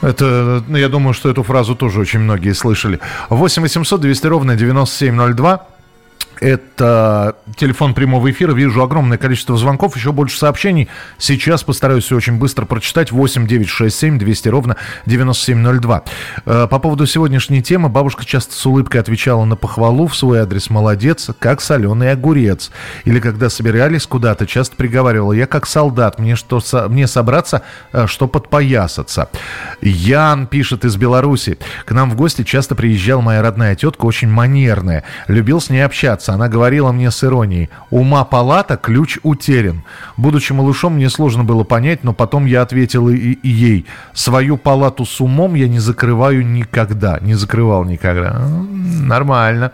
[0.02, 3.00] Это, ну, я думаю, что эту фразу тоже очень многие слышали.
[3.30, 5.68] 8 800 200 ровно 9702.
[6.42, 8.52] Это телефон прямого эфира.
[8.54, 10.90] Вижу огромное количество звонков, еще больше сообщений.
[11.20, 13.12] Сейчас постараюсь все очень быстро прочитать.
[13.12, 14.76] 8 9 6 7 200 ровно
[15.06, 16.04] 9702.
[16.46, 17.90] Э, по поводу сегодняшней темы.
[17.90, 20.72] Бабушка часто с улыбкой отвечала на похвалу в свой адрес.
[20.72, 22.72] Молодец, как соленый огурец.
[23.06, 25.34] Или когда собирались куда-то, часто приговаривала.
[25.34, 27.62] Я как солдат, мне, что, мне собраться,
[27.94, 29.30] э, что подпоясаться.
[29.84, 31.60] Ян пишет из Беларуси.
[31.86, 35.04] К нам в гости часто приезжала моя родная тетка, очень манерная.
[35.28, 37.70] Любил с ней общаться она говорила мне с иронией.
[37.90, 39.84] «Ума палата, ключ утерян».
[40.18, 43.86] Будучи малышом, мне сложно было понять, но потом я ответил и, и ей.
[44.14, 47.20] «Свою палату с умом я не закрываю никогда».
[47.22, 48.40] Не закрывал никогда.
[48.40, 49.72] Нормально.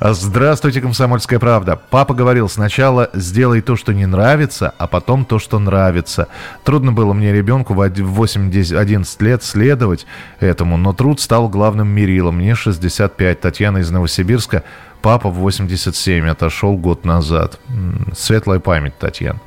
[0.00, 1.80] Здравствуйте, «Комсомольская правда».
[1.90, 6.28] Папа говорил, сначала сделай то, что не нравится, а потом то, что нравится.
[6.64, 10.06] Трудно было мне ребенку в 8-11 лет следовать
[10.40, 12.36] этому, но труд стал главным мерилом.
[12.36, 13.40] Мне 65.
[13.40, 14.64] Татьяна из Новосибирска
[15.08, 17.58] Папа в 87 отошел год назад.
[18.14, 19.40] Светлая память, Татьяна.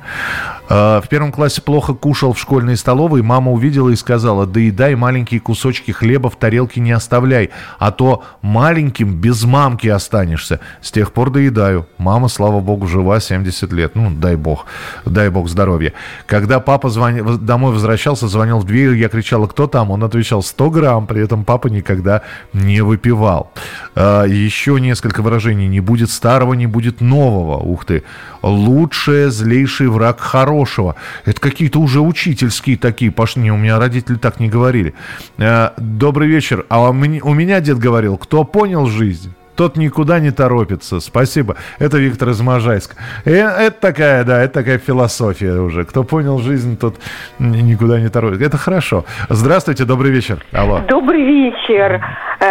[0.68, 3.22] А, в первом классе плохо кушал в школьной столовой.
[3.22, 9.14] Мама увидела и сказала, доедай маленькие кусочки хлеба в тарелке не оставляй, а то маленьким
[9.20, 10.58] без мамки останешься.
[10.80, 11.86] С тех пор доедаю.
[11.98, 13.94] Мама, слава богу, жива 70 лет.
[13.94, 14.66] Ну, дай бог.
[15.04, 15.92] Дай бог здоровья.
[16.26, 17.44] Когда папа звон...
[17.44, 19.90] домой возвращался, звонил в дверь, я кричала, кто там?
[19.90, 21.06] Он отвечал, 100 грамм.
[21.06, 22.22] При этом папа никогда
[22.52, 23.52] не выпивал.
[23.94, 27.58] А, еще несколько выражений выражение «не будет старого, не будет нового».
[27.58, 28.02] Ух ты.
[28.42, 30.94] Лучшее, злейший враг хорошего.
[31.24, 33.50] Это какие-то уже учительские такие пошли.
[33.50, 34.94] У меня родители так не говорили.
[35.38, 36.64] Э, Добрый вечер.
[36.68, 39.30] А у меня дед говорил, кто понял жизнь,
[39.62, 40.98] тот никуда не торопится.
[40.98, 41.54] Спасибо.
[41.78, 42.96] Это Виктор из Можайска.
[43.24, 45.84] И это такая, да, это такая философия уже.
[45.84, 46.96] Кто понял жизнь, тот
[47.38, 48.44] никуда не торопится.
[48.44, 49.04] Это хорошо.
[49.28, 50.44] Здравствуйте, добрый вечер.
[50.52, 50.80] Алло.
[50.88, 52.04] Добрый вечер.
[52.40, 52.46] Э,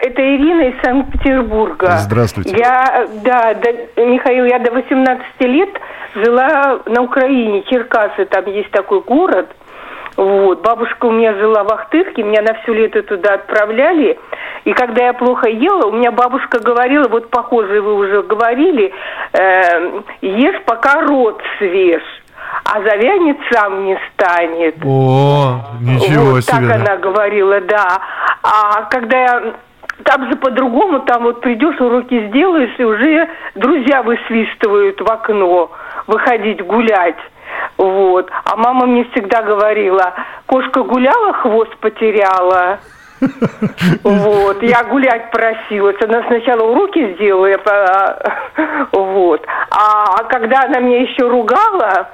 [0.00, 1.98] это Ирина из Санкт-Петербурга.
[1.98, 2.56] Здравствуйте.
[2.56, 5.68] Я, да, до, Михаил, я до 18 лет
[6.14, 9.50] жила на Украине, Черкасы, там есть такой город–
[10.16, 10.62] вот.
[10.62, 14.18] Бабушка у меня жила в Ахтырке, меня на все лето туда отправляли.
[14.64, 18.92] И когда я плохо ела, у меня бабушка говорила, вот похоже вы уже говорили,
[19.32, 22.02] э, ешь пока рот свеж
[22.64, 24.76] а завянет сам не станет.
[24.84, 26.68] О, ничего вот себе.
[26.68, 28.00] так она говорила, да.
[28.42, 29.54] А когда я
[30.04, 35.70] там же по-другому, там вот придешь, уроки сделаешь, и уже друзья высвистывают в окно
[36.06, 37.16] выходить гулять.
[37.76, 38.30] Вот.
[38.44, 40.14] А мама мне всегда говорила,
[40.46, 42.78] кошка гуляла, хвост потеряла.
[44.02, 45.96] Вот, я гулять просилась.
[46.02, 48.18] Она сначала уроки сделала, я,
[48.92, 49.46] вот.
[49.70, 52.10] А когда она меня еще ругала,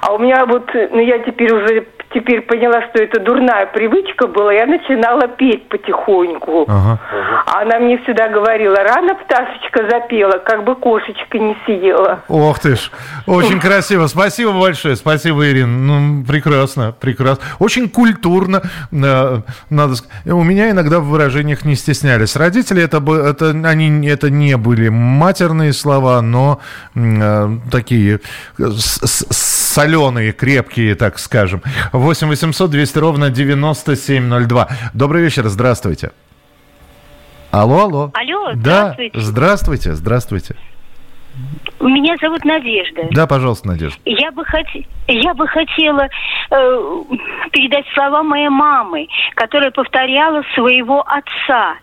[0.00, 4.52] а у меня вот, ну я теперь уже теперь поняла, что это дурная привычка была,
[4.52, 6.64] я начинала петь потихоньку.
[6.68, 6.98] Ага.
[7.46, 12.22] А она мне всегда говорила, рано пташечка запела, как бы кошечка не съела.
[12.28, 12.90] Ох ты ж,
[13.26, 14.06] очень красиво.
[14.06, 15.70] Спасибо большое, спасибо, Ирина.
[15.70, 17.44] Ну, прекрасно, прекрасно.
[17.58, 19.36] Очень культурно, э,
[19.70, 20.26] надо сказать.
[20.26, 22.36] У меня иногда в выражениях не стеснялись.
[22.36, 26.60] Родители, это, это, они, это не были матерные слова, но
[26.94, 28.20] э, такие
[29.70, 31.62] соленые, крепкие, так скажем.
[31.92, 34.68] 8 800 200 ровно 9702.
[34.94, 36.10] Добрый вечер, здравствуйте.
[37.50, 38.10] Алло, алло.
[38.14, 39.20] Алло, да, здравствуйте.
[39.20, 40.56] Здравствуйте, здравствуйте.
[41.80, 43.08] Меня зовут Надежда.
[43.12, 43.98] Да, пожалуйста, Надежда.
[44.04, 44.66] Я бы, хот...
[45.06, 46.06] я бы хотела
[46.50, 47.02] э,
[47.52, 49.06] передать слова моей мамы,
[49.36, 51.76] которая повторяла своего отца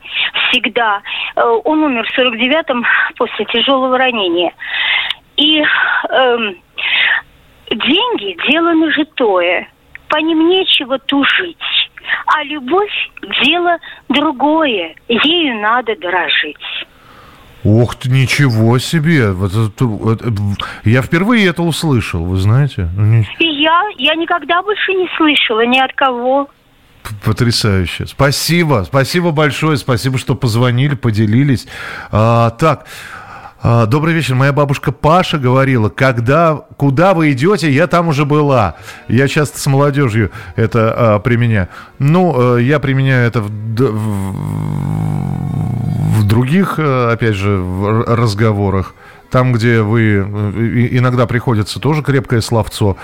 [0.50, 1.02] всегда.
[1.36, 2.86] Э, он умер в 49-м
[3.18, 4.54] после тяжелого ранения.
[5.38, 6.54] И э,
[7.70, 9.70] деньги– дело нажитое
[10.10, 11.58] по ним нечего тужить.
[12.28, 13.12] А любовь–
[13.44, 13.78] дело
[14.10, 16.58] другое, ею надо дорожить.
[17.64, 19.32] Ух ты, ничего себе!
[19.32, 20.22] Вот, вот,
[20.86, 22.88] я впервые это услышал, вы знаете?
[22.96, 26.50] Ну, И я, я никогда больше не слышала ни от кого.
[27.26, 28.06] Потрясающе.
[28.06, 31.68] Спасибо, спасибо большое, спасибо, что позвонили, поделились.
[32.12, 32.86] А, так,
[33.64, 34.36] добрый вечер.
[34.36, 38.76] Моя бабушка Паша говорила, когда, куда вы идете, я там уже была.
[39.08, 41.68] Я часто с молодежью это а, применяю.
[42.00, 44.36] Ну, а, я применяю это в, в,
[46.20, 48.94] в других, а, опять же, в разговорах.
[49.30, 50.26] Там, где вы...
[50.26, 52.98] Э, иногда приходится тоже крепкое словцо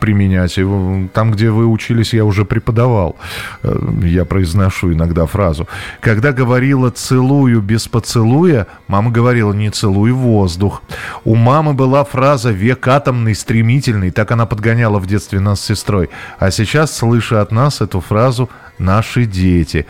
[0.00, 0.58] применять.
[1.12, 3.16] Там, где вы учились, я уже преподавал.
[3.62, 5.68] Э, я произношу иногда фразу.
[6.00, 10.82] Когда говорила «целую без поцелуя», мама говорила «не целуй воздух».
[11.24, 14.10] У мамы была фраза «век атомный, стремительный».
[14.10, 16.08] Так она подгоняла в детстве нас с сестрой.
[16.38, 19.86] А сейчас, слыша от нас эту фразу, наши дети.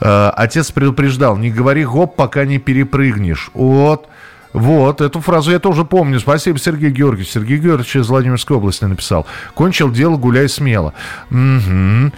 [0.00, 3.50] Э, отец предупреждал, не говори гоп, пока не перепрыгнешь.
[3.54, 4.09] Вот
[4.52, 6.18] Вот, эту фразу я тоже помню.
[6.18, 7.30] Спасибо, Сергей Георгиевич.
[7.30, 9.26] Сергей Георгиевич из Владимирской области написал.
[9.54, 10.92] Кончил дело, гуляй смело.
[11.30, 12.12] Угу.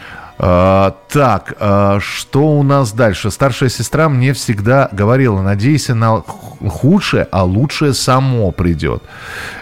[0.45, 3.31] А, так, а, что у нас дальше?
[3.31, 9.05] Старшая сестра мне всегда говорила, надейся на худшее, а лучшее само придет.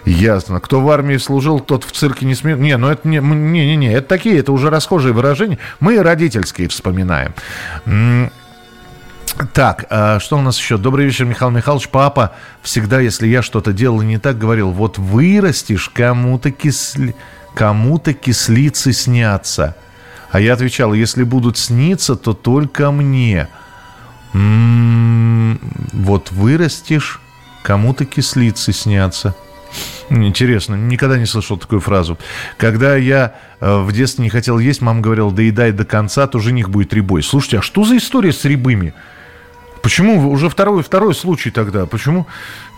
[0.06, 0.59] Ясно.
[0.61, 2.61] Кто в армии служил, тот в цирке не смеет.
[2.61, 5.59] Не, ну это не, не, не, не, это такие, это уже расхожие выражения.
[5.80, 7.35] Мы родительские вспоминаем.
[9.53, 10.77] Так, а что у нас еще?
[10.77, 11.88] Добрый вечер, Михаил Михайлович.
[11.88, 17.14] Папа всегда, если я что-то делал не так, говорил, вот вырастешь, кому-то кисли...
[17.55, 19.77] кому-то кислицы снятся.
[20.31, 23.49] А я отвечал, если будут сниться, то только мне.
[24.33, 25.61] М-м-м,
[25.93, 27.21] вот вырастешь,
[27.62, 29.35] кому-то кислицы снятся.
[30.09, 32.19] Интересно, никогда не слышал такую фразу.
[32.57, 36.69] Когда я э, в детстве не хотел есть, мама говорила, доедай до конца, то жених
[36.69, 37.23] будет рябой.
[37.23, 38.93] Слушайте, а что за история с рябыми?
[39.83, 41.87] Почему уже второй, второй случай тогда?
[41.87, 42.27] Почему?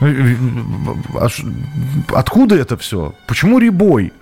[0.01, 0.37] Э, э,
[1.19, 1.29] а
[2.19, 3.15] откуда это все?
[3.27, 4.13] Почему ребой?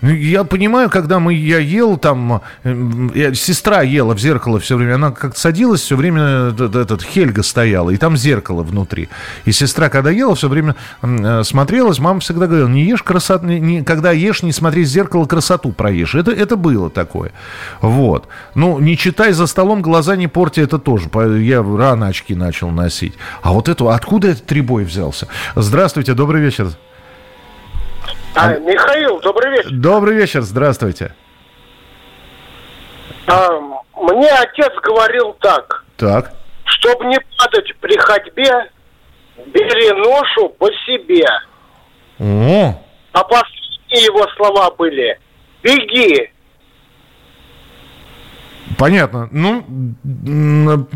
[0.00, 4.94] Ну, я понимаю, когда мы, я ел там, я, сестра ела в зеркало все время,
[4.94, 9.08] она как садилась, все время этот, этот Хельга стояла, и там зеркало внутри.
[9.44, 13.58] И сестра, когда ела, все время э, смотрелась, мама всегда говорила, не ешь красоту, не,
[13.58, 16.14] не, когда ешь, не смотри в зеркало, красоту проешь.
[16.14, 17.32] Это, это было такое.
[17.80, 18.28] Вот.
[18.54, 21.10] Ну, не читай за столом, глаза не порти, это тоже.
[21.40, 23.14] Я рано очки начал носить.
[23.42, 25.26] А вот это, откуда этот трибой взялся?
[25.56, 26.68] Здравствуйте, добрый вечер.
[28.34, 29.70] А, Михаил, добрый вечер.
[29.70, 31.14] Добрый вечер, здравствуйте.
[33.26, 33.48] А,
[33.96, 35.84] мне отец говорил так.
[35.96, 36.32] Так.
[36.64, 38.70] Чтобы не падать при ходьбе,
[39.46, 41.24] бери ношу по себе.
[42.18, 42.74] О.
[43.12, 45.18] А последние его слова были
[45.62, 46.30] «Беги,
[48.78, 49.28] Понятно.
[49.32, 49.64] Ну,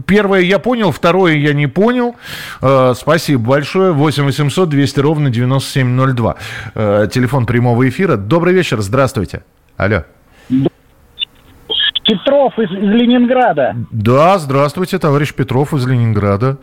[0.06, 2.14] первое я понял, второе я не понял.
[2.62, 3.90] Э, спасибо большое.
[3.90, 6.36] 8 800 200 ровно 9702.
[6.74, 8.16] Э, телефон прямого эфира.
[8.16, 9.42] Добрый вечер, здравствуйте.
[9.76, 10.04] Алло.
[12.04, 13.74] Петров из, из Ленинграда.
[13.90, 16.58] Да, здравствуйте, товарищ Петров из Ленинграда.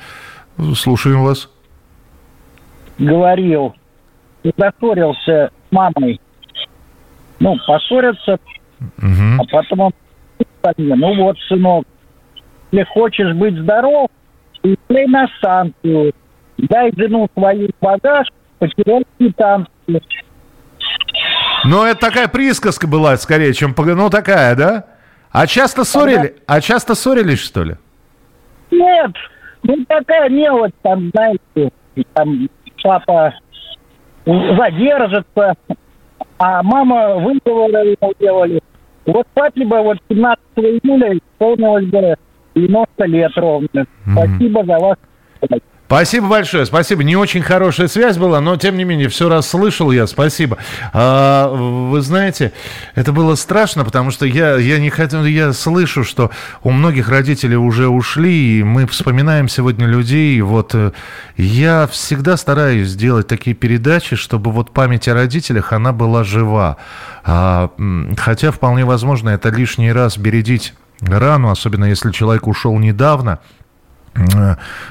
[0.76, 1.50] Слушаем вас.
[2.98, 3.76] Говорил,
[4.56, 6.22] поссорился с мамой.
[7.40, 8.40] Ну, поссорятся,
[8.98, 9.38] угу.
[9.38, 9.92] а потом он
[10.78, 11.86] мне, ну вот, сынок,
[12.72, 14.10] если хочешь быть здоров,
[14.63, 16.13] езжай на станцию,
[16.58, 18.28] дай жену свою багаж,
[18.60, 20.02] потеряй квитанцию.
[21.65, 23.76] Ну, это такая присказка была, скорее, чем...
[23.78, 24.86] Ну, такая, да?
[25.32, 26.38] А часто ссорили?
[26.48, 27.76] А часто ссорились, что ли?
[28.72, 29.12] Нет,
[29.63, 31.72] ну такая мелочь, там, знаете,
[32.13, 32.48] там
[32.84, 33.34] папа
[34.26, 35.56] задержится,
[36.38, 38.62] а мама выговоры делали.
[39.06, 42.16] Вот папе бы вот 17 июля исполнилось бы
[42.56, 43.68] 90 лет ровно.
[43.74, 44.12] Mm-hmm.
[44.12, 44.98] Спасибо за вас.
[45.89, 47.04] Спасибо большое, спасибо.
[47.04, 50.06] Не очень хорошая связь была, но тем не менее все расслышал я.
[50.06, 50.60] Спасибо.
[50.93, 52.54] А, вы знаете,
[52.93, 56.30] это было страшно, потому что я я не хотел, я слышу, что
[56.62, 60.39] у многих родителей уже ушли, и мы вспоминаем сегодня людей.
[60.41, 60.91] Вот э,
[61.38, 66.78] я всегда стараюсь сделать такие передачи, чтобы вот память о родителях она была жива.
[67.23, 67.71] А,
[68.15, 73.39] хотя вполне возможно это лишний раз бередить рану, особенно если человек ушел недавно.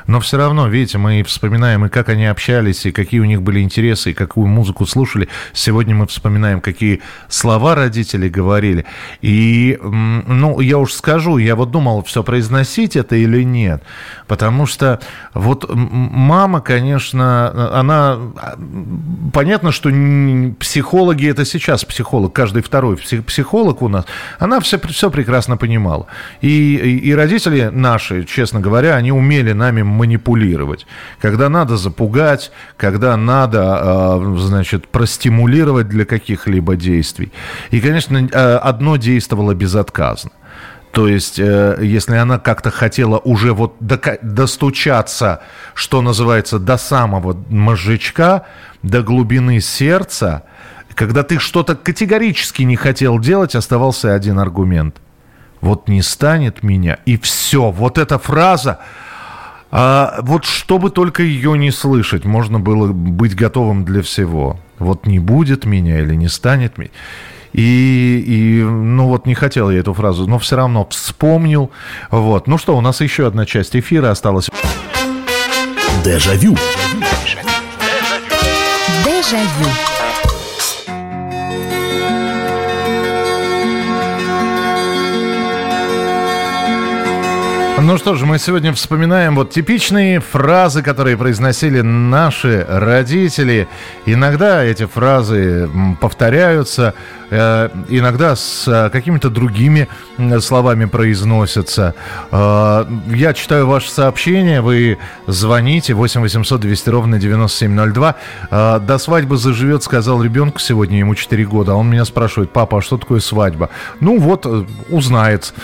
[0.06, 3.60] Но все равно, видите, мы вспоминаем и как они общались, и какие у них были
[3.60, 5.28] интересы, и какую музыку слушали.
[5.52, 8.84] Сегодня мы вспоминаем, какие слова родители говорили.
[9.20, 13.82] И, ну, я уж скажу, я вот думал, все произносить это или нет.
[14.26, 15.00] Потому что
[15.34, 18.18] вот мама, конечно, она...
[19.32, 19.90] Понятно, что
[20.58, 24.04] психологи, это сейчас психолог, каждый второй психолог у нас,
[24.38, 26.06] она все, все прекрасно понимала.
[26.40, 30.86] И, и, и родители наши, честно говоря, они умели нами манипулировать.
[31.20, 37.32] Когда надо запугать, когда надо, а, значит, простимулировать для каких-либо действий.
[37.70, 40.30] И, конечно, э, одно действовало безотказно.
[40.92, 45.42] То есть, э, если она как-то хотела уже вот достучаться,
[45.74, 48.46] что называется, до самого мозжечка,
[48.82, 50.44] до глубины сердца,
[50.94, 54.96] когда ты что-то категорически не хотел делать, оставался один аргумент.
[55.60, 57.70] Вот не станет меня, и все.
[57.70, 58.78] Вот эта фраза,
[59.70, 64.58] а вот чтобы только ее не слышать, можно было быть готовым для всего.
[64.78, 66.90] Вот не будет меня или не станет меня.
[67.52, 71.70] И, и, ну вот не хотел я эту фразу, но все равно вспомнил.
[72.10, 72.46] Вот.
[72.46, 74.48] Ну что, у нас еще одна часть эфира осталась.
[76.04, 76.56] Дежавю.
[76.56, 76.97] Дежавю.
[87.80, 93.68] Ну что ж, мы сегодня вспоминаем вот типичные фразы, которые произносили наши родители.
[94.04, 96.94] Иногда эти фразы повторяются,
[97.30, 99.86] э, иногда с э, какими-то другими
[100.40, 101.94] словами произносятся.
[102.32, 104.98] Э, я читаю ваше сообщение, вы
[105.28, 108.16] звоните 8 800 200 ровно 9702.
[108.80, 111.72] До свадьбы заживет, сказал ребенку сегодня, ему 4 года.
[111.72, 113.70] А он меня спрашивает, папа, а что такое свадьба?
[114.00, 114.46] Ну вот,
[114.88, 115.54] узнает.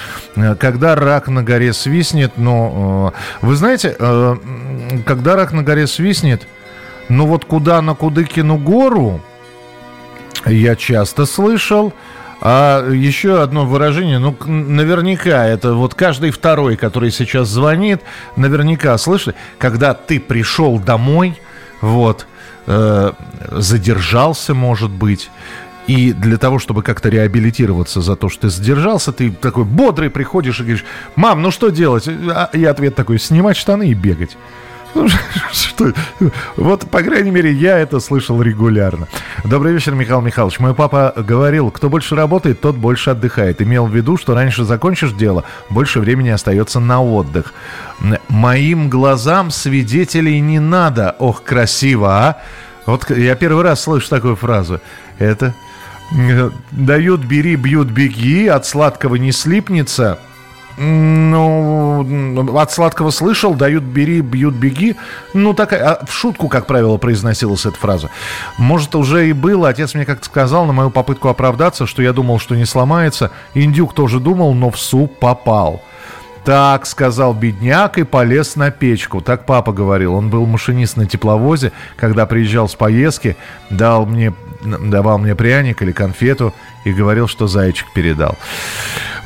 [0.61, 3.13] Когда рак на горе свист, свистнет, но...
[3.15, 4.37] Э, вы знаете, э,
[5.07, 6.47] когда рак на горе свистнет,
[7.09, 9.21] ну вот куда на Кудыкину гору,
[10.47, 11.93] я часто слышал,
[12.41, 18.03] а еще одно выражение, ну, наверняка, это вот каждый второй, который сейчас звонит,
[18.37, 21.41] наверняка слышали, когда ты пришел домой,
[21.81, 22.27] вот,
[22.67, 23.13] э,
[23.51, 25.31] задержался, может быть,
[25.87, 30.61] и для того, чтобы как-то реабилитироваться за то, что ты задержался, ты такой бодрый приходишь
[30.61, 30.85] и говоришь,
[31.17, 32.09] мам, ну что делать?
[32.09, 34.37] А, и ответ такой, снимать штаны и бегать.
[34.95, 35.09] Ну,
[35.53, 35.93] что?
[36.57, 39.09] Вот, по крайней мере, я это слышал регулярно.
[39.45, 40.61] Добрый вечер, Михаил Михайлович.
[40.61, 43.61] Мой папа говорил, кто больше работает, тот больше отдыхает.
[43.61, 47.55] Имел в виду, что раньше закончишь дело, больше времени остается на отдых.
[48.29, 51.17] Моим глазам свидетелей не надо.
[51.19, 52.43] Ох, красиво, а?
[52.87, 54.81] Вот я первый раз слышу такую фразу.
[55.19, 55.55] Это
[56.71, 60.19] Дают, бери, бьют, беги, от сладкого не слипнется.
[60.77, 64.97] Ну, от сладкого слышал, дают, бери, бьют, беги.
[65.33, 68.11] Ну, такая, а в шутку, как правило, произносилась эта фраза.
[68.59, 69.69] Может, уже и было.
[69.69, 73.31] Отец мне как-то сказал на мою попытку оправдаться, что я думал, что не сломается.
[73.55, 75.81] Индюк тоже думал, но в суп попал.
[76.45, 79.21] Так, сказал бедняк и полез на печку.
[79.21, 80.15] Так папа говорил.
[80.15, 81.73] Он был машинист на тепловозе.
[81.97, 83.37] Когда приезжал с поездки,
[83.71, 84.35] дал мне
[84.65, 86.55] давал мне пряник или конфету
[86.85, 88.37] и говорил, что зайчик передал.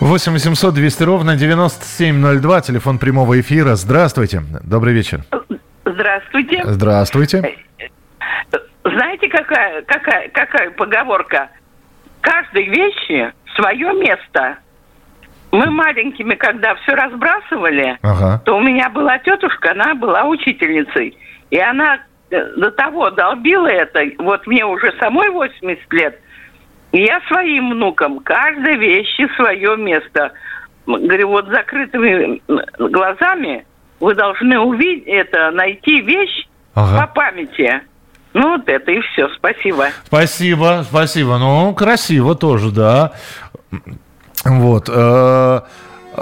[0.01, 3.75] 8 800 200 ровно 9702, телефон прямого эфира.
[3.75, 5.23] Здравствуйте, добрый вечер.
[5.85, 6.63] Здравствуйте.
[6.65, 7.57] Здравствуйте.
[8.85, 11.49] Знаете, какая, какая, какая поговорка?
[12.21, 14.59] Каждой вещи свое место.
[15.51, 18.43] Мы маленькими, когда все разбрасывали, ага.
[18.45, 21.17] то у меня была тетушка, она была учительницей.
[21.51, 22.01] И она
[22.31, 26.21] до того долбила это, вот мне уже самой 80 лет,
[26.93, 30.33] и я своим внукам каждой вещи свое место.
[30.87, 32.41] Говорю, вот закрытыми
[32.79, 33.67] глазами
[34.01, 37.07] вы должны увидеть это, найти вещь ага.
[37.07, 37.83] по памяти.
[38.33, 39.29] Ну, вот это и все.
[39.37, 39.89] Спасибо.
[40.05, 41.39] Спасибо, спасибо.
[41.39, 43.13] Ну, красиво тоже, да.
[44.45, 44.89] Вот.
[44.89, 45.61] Э,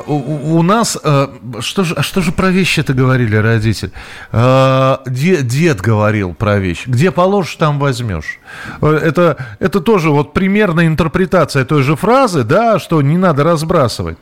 [0.07, 1.29] у, у нас, э,
[1.61, 3.93] что, же, что же про вещи это говорили родители?
[4.33, 6.89] Э, дед, дед говорил про вещи.
[6.89, 8.39] Где положишь, там возьмешь.
[8.81, 14.19] Э, это, это тоже вот примерная интерпретация той же фразы, да, что не надо разбрасывать.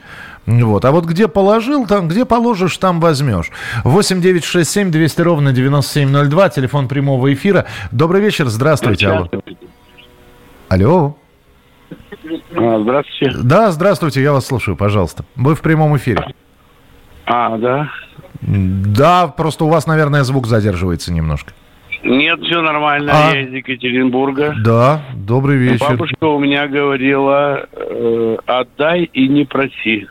[0.46, 0.84] Вот.
[0.84, 3.50] А вот где положил, там, где положишь, там возьмешь.
[3.84, 7.66] 8 9 6 7 200 ровно 9702, телефон прямого эфира.
[7.92, 9.08] Добрый вечер, здравствуйте.
[9.08, 9.28] Алло.
[10.68, 11.16] Алло.
[12.57, 13.36] А, здравствуйте.
[13.42, 15.24] Да, здравствуйте, я вас слушаю, пожалуйста.
[15.36, 16.24] Вы в прямом эфире.
[17.26, 17.90] А, да?
[18.40, 21.53] Да, просто у вас, наверное, звук задерживается немножко.
[22.03, 23.34] Нет, все нормально, а?
[23.34, 24.55] я из Екатеринбурга.
[24.62, 25.88] Да, добрый вечер.
[25.88, 30.07] Бабушка у меня говорила, э, отдай и не проси.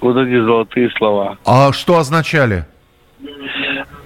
[0.00, 1.36] Вот эти золотые слова.
[1.44, 2.66] А что означали?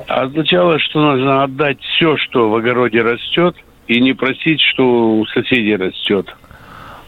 [0.07, 3.55] Означало, что нужно отдать все, что в огороде растет,
[3.87, 6.35] и не просить, что у соседей растет.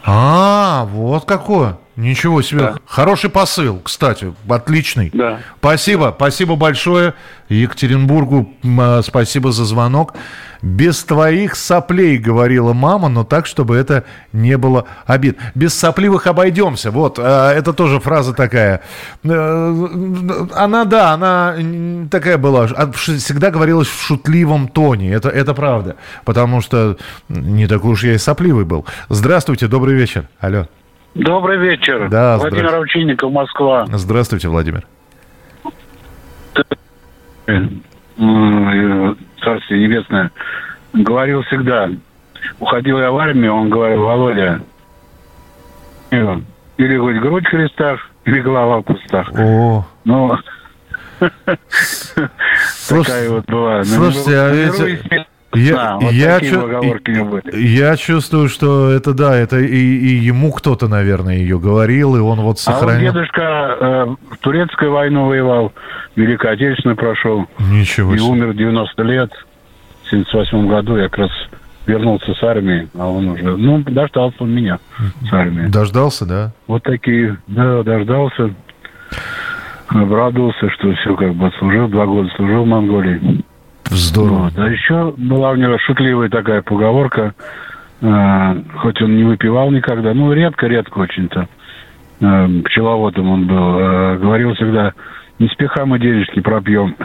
[0.05, 1.77] А, вот какое.
[1.97, 2.61] Ничего себе.
[2.61, 2.75] Да.
[2.87, 5.11] Хороший посыл, кстати, отличный.
[5.13, 5.41] Да.
[5.59, 7.13] Спасибо, спасибо большое
[7.51, 10.15] Екатеринбургу, а, спасибо за звонок.
[10.63, 15.37] Без твоих соплей, говорила мама, но так, чтобы это не было обид.
[15.55, 16.91] Без сопливых обойдемся.
[16.91, 18.81] Вот, а, это тоже фраза такая.
[19.25, 21.57] Э, она, да, она
[22.11, 22.69] такая была.
[22.75, 25.13] А, всегда говорилась в шутливом тоне.
[25.13, 25.97] Это, это правда.
[26.25, 26.97] Потому что
[27.29, 28.87] не такой уж я и сопливый был.
[29.11, 30.29] Здравствуйте, добрый вечер.
[30.41, 30.69] Алло.
[31.15, 32.09] Добрый вечер.
[32.09, 33.87] Да, Владимир Овчинников, Москва.
[33.93, 34.87] Здравствуйте, Владимир.
[39.43, 40.31] Царствие небесное.
[40.93, 41.91] Говорил всегда.
[42.59, 44.61] Уходил я в армию, он говорил, Володя,
[46.11, 49.33] или хоть грудь в крестах, или голова в кустах.
[49.39, 49.87] О.
[50.05, 50.37] Ну,
[52.89, 53.85] такая вот была.
[53.85, 55.27] Слушайте, а ведь...
[55.55, 60.89] Я, да, вот я, чу- я чувствую, что это да, это и, и ему кто-то,
[60.89, 63.11] наверное, ее говорил, и он вот сохранил.
[63.11, 65.73] А вот дедушка э, в турецкую войну воевал,
[66.17, 67.47] Великой Отечественной прошел.
[67.59, 68.25] Ничего себе.
[68.25, 69.31] И умер 90 лет.
[70.05, 71.31] В 78 году я как раз
[71.87, 74.79] вернулся с армии, а он уже, ну, дождался он меня
[75.29, 75.67] с армии.
[75.69, 76.53] Дождался, да?
[76.67, 78.55] Вот такие, да, дождался.
[79.89, 83.43] обрадовался, что все как бы служил, два года служил в Монголии.
[83.93, 84.51] Здорово.
[84.55, 84.59] Вот.
[84.59, 87.35] А еще была у него шутливая такая поговорка,
[88.01, 91.49] э, хоть он не выпивал никогда, ну, редко-редко очень-то,
[92.21, 94.93] э, пчеловодом он был, э, говорил всегда,
[95.43, 96.97] не спеха мы денежки пропьем.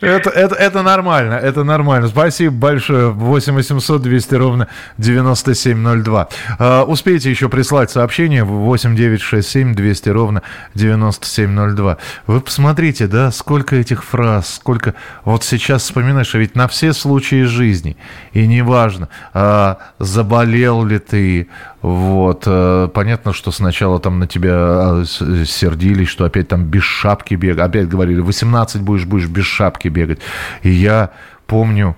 [0.00, 2.08] Это, это, это нормально, это нормально.
[2.08, 3.10] Спасибо большое.
[3.10, 4.68] 8 800 200 ровно
[4.98, 6.28] 9702.
[6.58, 10.42] Uh, успейте еще прислать сообщение в 8 967 200 ровно
[10.74, 11.98] 9702.
[12.26, 14.94] Вы посмотрите, да, сколько этих фраз, сколько...
[15.24, 17.96] Вот сейчас вспоминаешь, а ведь на все случаи жизни.
[18.32, 21.48] И неважно, uh, заболел ли ты,
[21.80, 22.46] вот.
[22.46, 24.61] Uh, понятно, что сначала там на тебя
[25.04, 27.58] сердились, что опять там без шапки бег.
[27.58, 30.20] Опять говорили, 18 будешь, будешь без шапки бегать.
[30.62, 31.10] И я
[31.46, 31.96] помню,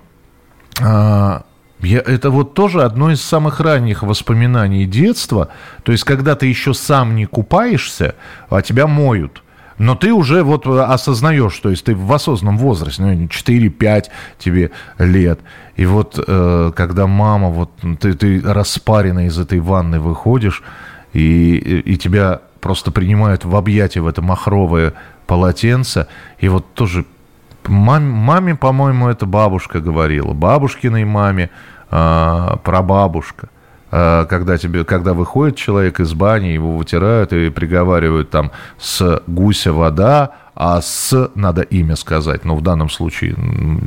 [0.81, 1.43] а,
[1.79, 5.49] я, это вот тоже одно из самых ранних воспоминаний детства.
[5.83, 8.15] То есть, когда ты еще сам не купаешься,
[8.49, 9.41] а тебя моют.
[9.77, 14.05] Но ты уже вот осознаешь, то есть ты в осознанном возрасте, ну, 4-5
[14.39, 15.41] тебе лет.
[15.75, 20.63] И вот э, когда мама, вот ты, ты распаренно из этой ванны выходишь,
[21.11, 24.93] и, и тебя просто принимают в объятия в это махровое
[25.27, 26.07] полотенце,
[26.39, 27.05] и вот тоже
[27.67, 30.33] Маме, маме, по-моему, это бабушка говорила.
[30.33, 31.49] Бабушкиной маме,
[31.91, 33.49] э, прабабушка.
[33.91, 39.73] Э, когда, тебе, когда выходит человек из бани, его вытирают и приговаривают там с гуся
[39.73, 43.35] вода, а с надо имя сказать, ну, в данном случае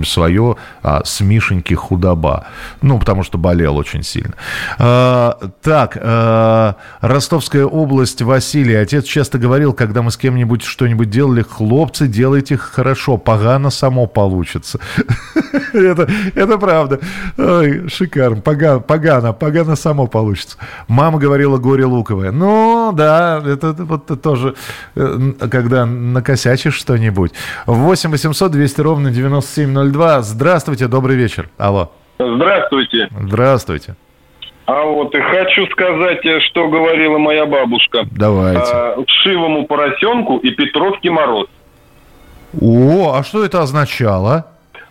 [0.04, 2.46] свое, а с Мишеньки худоба.
[2.82, 4.34] Ну, потому что болел очень сильно.
[4.78, 8.74] А, так, а, Ростовская область, Василий.
[8.74, 14.78] Отец часто говорил, когда мы с кем-нибудь что-нибудь делали, хлопцы, делайте хорошо, погано само получится.
[15.72, 17.00] это, это правда.
[17.38, 18.42] Ой, шикарно.
[18.42, 20.58] Погано, погано, погано само получится.
[20.86, 22.30] Мама говорила горе луковое.
[22.30, 24.54] Ну, да, это, вот тоже,
[24.94, 27.32] э, когда накосячишь накосячишь что-нибудь.
[27.66, 30.22] 8 800 200 ровно 9702.
[30.22, 31.48] Здравствуйте, добрый вечер.
[31.58, 31.90] Алло.
[32.18, 33.08] Здравствуйте.
[33.10, 33.94] Здравствуйте.
[34.66, 38.06] А вот и хочу сказать, э, что говорила моя бабушка.
[38.10, 38.70] Давайте.
[38.70, 41.46] А, вшивому поросенку и Петровке мороз.
[42.60, 44.46] О, а что это означало?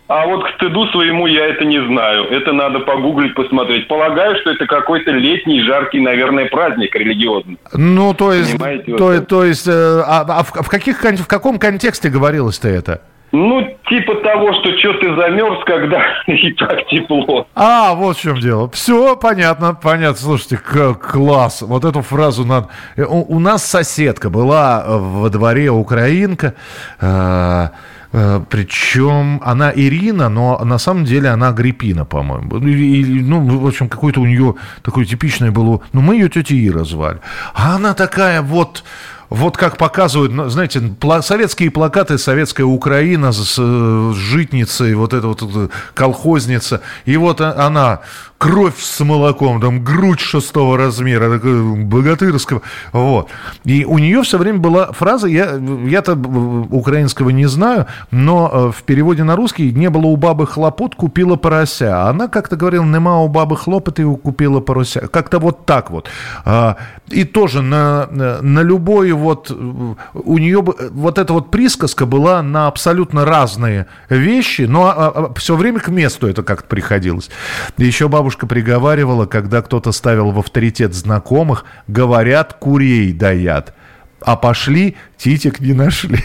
[0.08, 2.24] А вот к стыду своему я это не знаю.
[2.30, 3.88] Это надо погуглить, посмотреть.
[3.88, 7.58] Полагаю, что это какой-то летний, жаркий, наверное, праздник религиозный.
[7.74, 9.70] Ну, то есть, Понимаете, то, вот то есть, э,
[10.06, 13.02] а, а в, в, каких, в каком контексте говорилось-то это?
[13.32, 17.46] Ну, типа того, что что ты замерз, когда и так тепло.
[17.54, 18.70] А, вот в чем дело.
[18.70, 20.16] Все понятно, понятно.
[20.16, 21.60] Слушайте, класс.
[21.60, 22.68] Вот эту фразу надо...
[22.96, 26.54] Э, у, у нас соседка была во дворе украинка.
[26.98, 27.68] Э,
[28.10, 32.58] Причем она Ирина, но на самом деле она Агриппина, по-моему.
[32.58, 35.82] Ну, в общем, какой-то у нее такой типичный был...
[35.92, 37.18] Ну, мы ее тетя Ира звали.
[37.54, 38.82] А она такая вот
[39.30, 40.80] вот как показывают, ну, знаете,
[41.20, 48.00] советские плакаты, советская Украина с, с житницей, вот эта вот колхозница, и вот она
[48.38, 52.62] кровь с молоком, там грудь шестого размера, богатырского,
[52.92, 53.28] вот.
[53.64, 58.84] И у нее все время была фраза, я, я-то украинского не знаю, но э, в
[58.84, 62.04] переводе на русский не было у бабы хлопот, купила порося.
[62.04, 65.08] А она как-то говорила, нема у бабы хлопоты, купила порося.
[65.08, 66.08] Как-то вот так вот.
[66.44, 66.76] А,
[67.08, 73.24] и тоже на, на любой вот, у нее вот эта вот присказка была на абсолютно
[73.24, 77.30] разные вещи, но а, все время к месту это как-то приходилось.
[77.76, 83.72] Еще бабушка бабушка приговаривала, когда кто-то ставил в авторитет знакомых, говорят, курей даят.
[84.20, 86.18] А пошли, титик не нашли.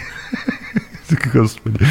[1.33, 1.85] Господи.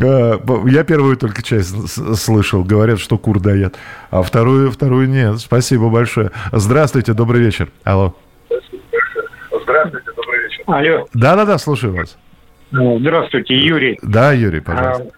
[0.00, 1.74] А, я первую только часть
[2.16, 2.62] слышал.
[2.62, 3.74] Говорят, что кур дает.
[4.12, 5.40] А вторую, вторую нет.
[5.40, 6.30] Спасибо большое.
[6.52, 7.70] Здравствуйте, добрый вечер.
[7.82, 8.14] Алло.
[9.50, 10.62] Здравствуйте, добрый вечер.
[10.68, 11.08] Алло.
[11.12, 12.16] Да-да-да, слушаю вас.
[12.70, 13.98] Здравствуйте, Юрий.
[14.02, 15.10] Да, Юрий, пожалуйста.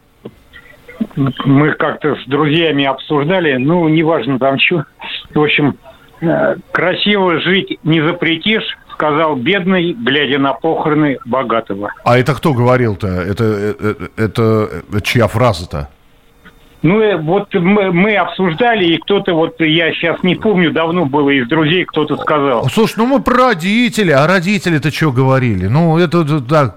[1.16, 4.84] Мы как-то с друзьями обсуждали, ну, неважно там что.
[5.34, 5.76] В общем,
[6.20, 11.92] э, красиво жить не запретишь, сказал бедный, глядя на похороны богатого.
[12.04, 13.08] А это кто говорил-то?
[13.08, 15.88] Это, это, это, это чья фраза-то?
[16.82, 21.30] Ну, э, вот мы, мы обсуждали, и кто-то, вот я сейчас не помню, давно было
[21.30, 22.68] из друзей, кто-то сказал.
[22.68, 25.66] Слушай, ну мы про родителей, а родители-то что говорили?
[25.66, 26.76] Ну, это так,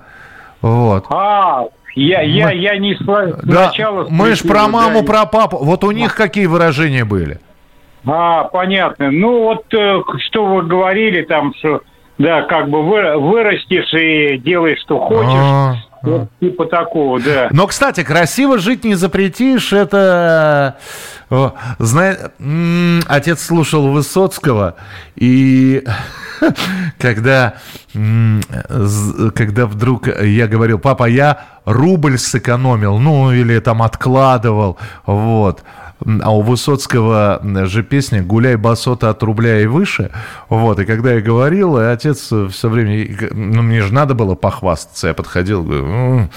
[0.61, 1.05] вот.
[1.09, 1.65] А,
[1.95, 2.25] я, мы...
[2.25, 4.03] я, я не сначала...
[4.03, 5.57] Да, мы ж про маму, да, про папу.
[5.57, 7.39] Вот у них какие выражения были?
[8.05, 9.11] А, понятно.
[9.11, 11.81] Ну, вот э, что вы говорили там, что,
[12.17, 15.31] да, как бы вы, вырастешь и делаешь, что хочешь.
[15.33, 15.84] А-а-а.
[16.05, 17.49] Вот типа такого, да.
[17.51, 20.77] Но, кстати, красиво жить не запретишь, это...
[21.79, 22.17] Знаешь,
[23.07, 24.75] отец слушал Высоцкого,
[25.15, 25.83] и
[26.99, 27.55] когда,
[27.93, 35.63] когда вдруг я говорил, папа, я рубль сэкономил, ну, или там откладывал, вот.
[36.21, 40.11] А у Высоцкого же песня «Гуляй басота от рубля и выше».
[40.49, 43.07] Вот, и когда я говорил, и отец все время...
[43.31, 45.07] Ну, мне же надо было похвастаться.
[45.07, 46.29] Я подходил, говорю, ну,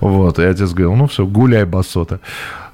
[0.00, 2.20] вот, и отец говорил, ну, все, гуляй басота.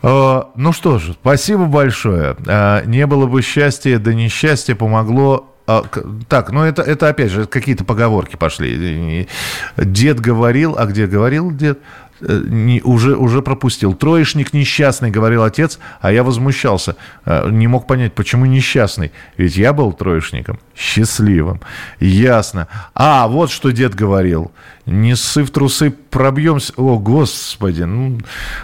[0.02, 2.36] А, ну что ж, спасибо большое.
[2.46, 5.84] А, не было бы счастья, да несчастье помогло а,
[6.28, 9.28] так, ну это, это опять же какие-то поговорки пошли.
[9.76, 11.78] Дед говорил, а где говорил дед?
[12.20, 13.94] Э, не, уже, уже пропустил.
[13.94, 16.96] Троечник несчастный, говорил отец, а я возмущался.
[17.24, 19.12] Э, не мог понять, почему несчастный.
[19.36, 21.60] Ведь я был троечником, счастливым.
[21.98, 22.68] Ясно.
[22.94, 24.52] А, вот что дед говорил.
[24.86, 26.72] Не ссы в трусы пробьемся.
[26.76, 27.82] О, господи.
[27.82, 28.18] Ну,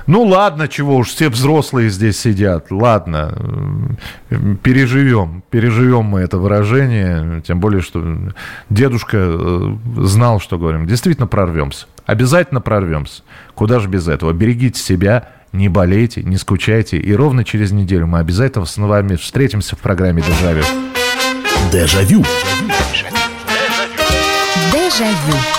[0.07, 2.71] ну ладно, чего уж, все взрослые здесь сидят.
[2.71, 3.35] Ладно,
[4.63, 5.43] переживем.
[5.51, 7.41] Переживем мы это выражение.
[7.43, 8.05] Тем более, что
[8.71, 10.87] дедушка э, знал, что говорим.
[10.87, 11.87] Действительно прорвемся.
[12.05, 13.23] Обязательно прорвемся.
[13.55, 14.33] Куда же без этого?
[14.33, 16.99] Берегите себя, не болейте, не скучайте.
[16.99, 20.63] И ровно через неделю мы обязательно с вами встретимся в программе «Дежавю».
[21.73, 22.25] Дежавю.
[24.73, 25.56] Дежавю.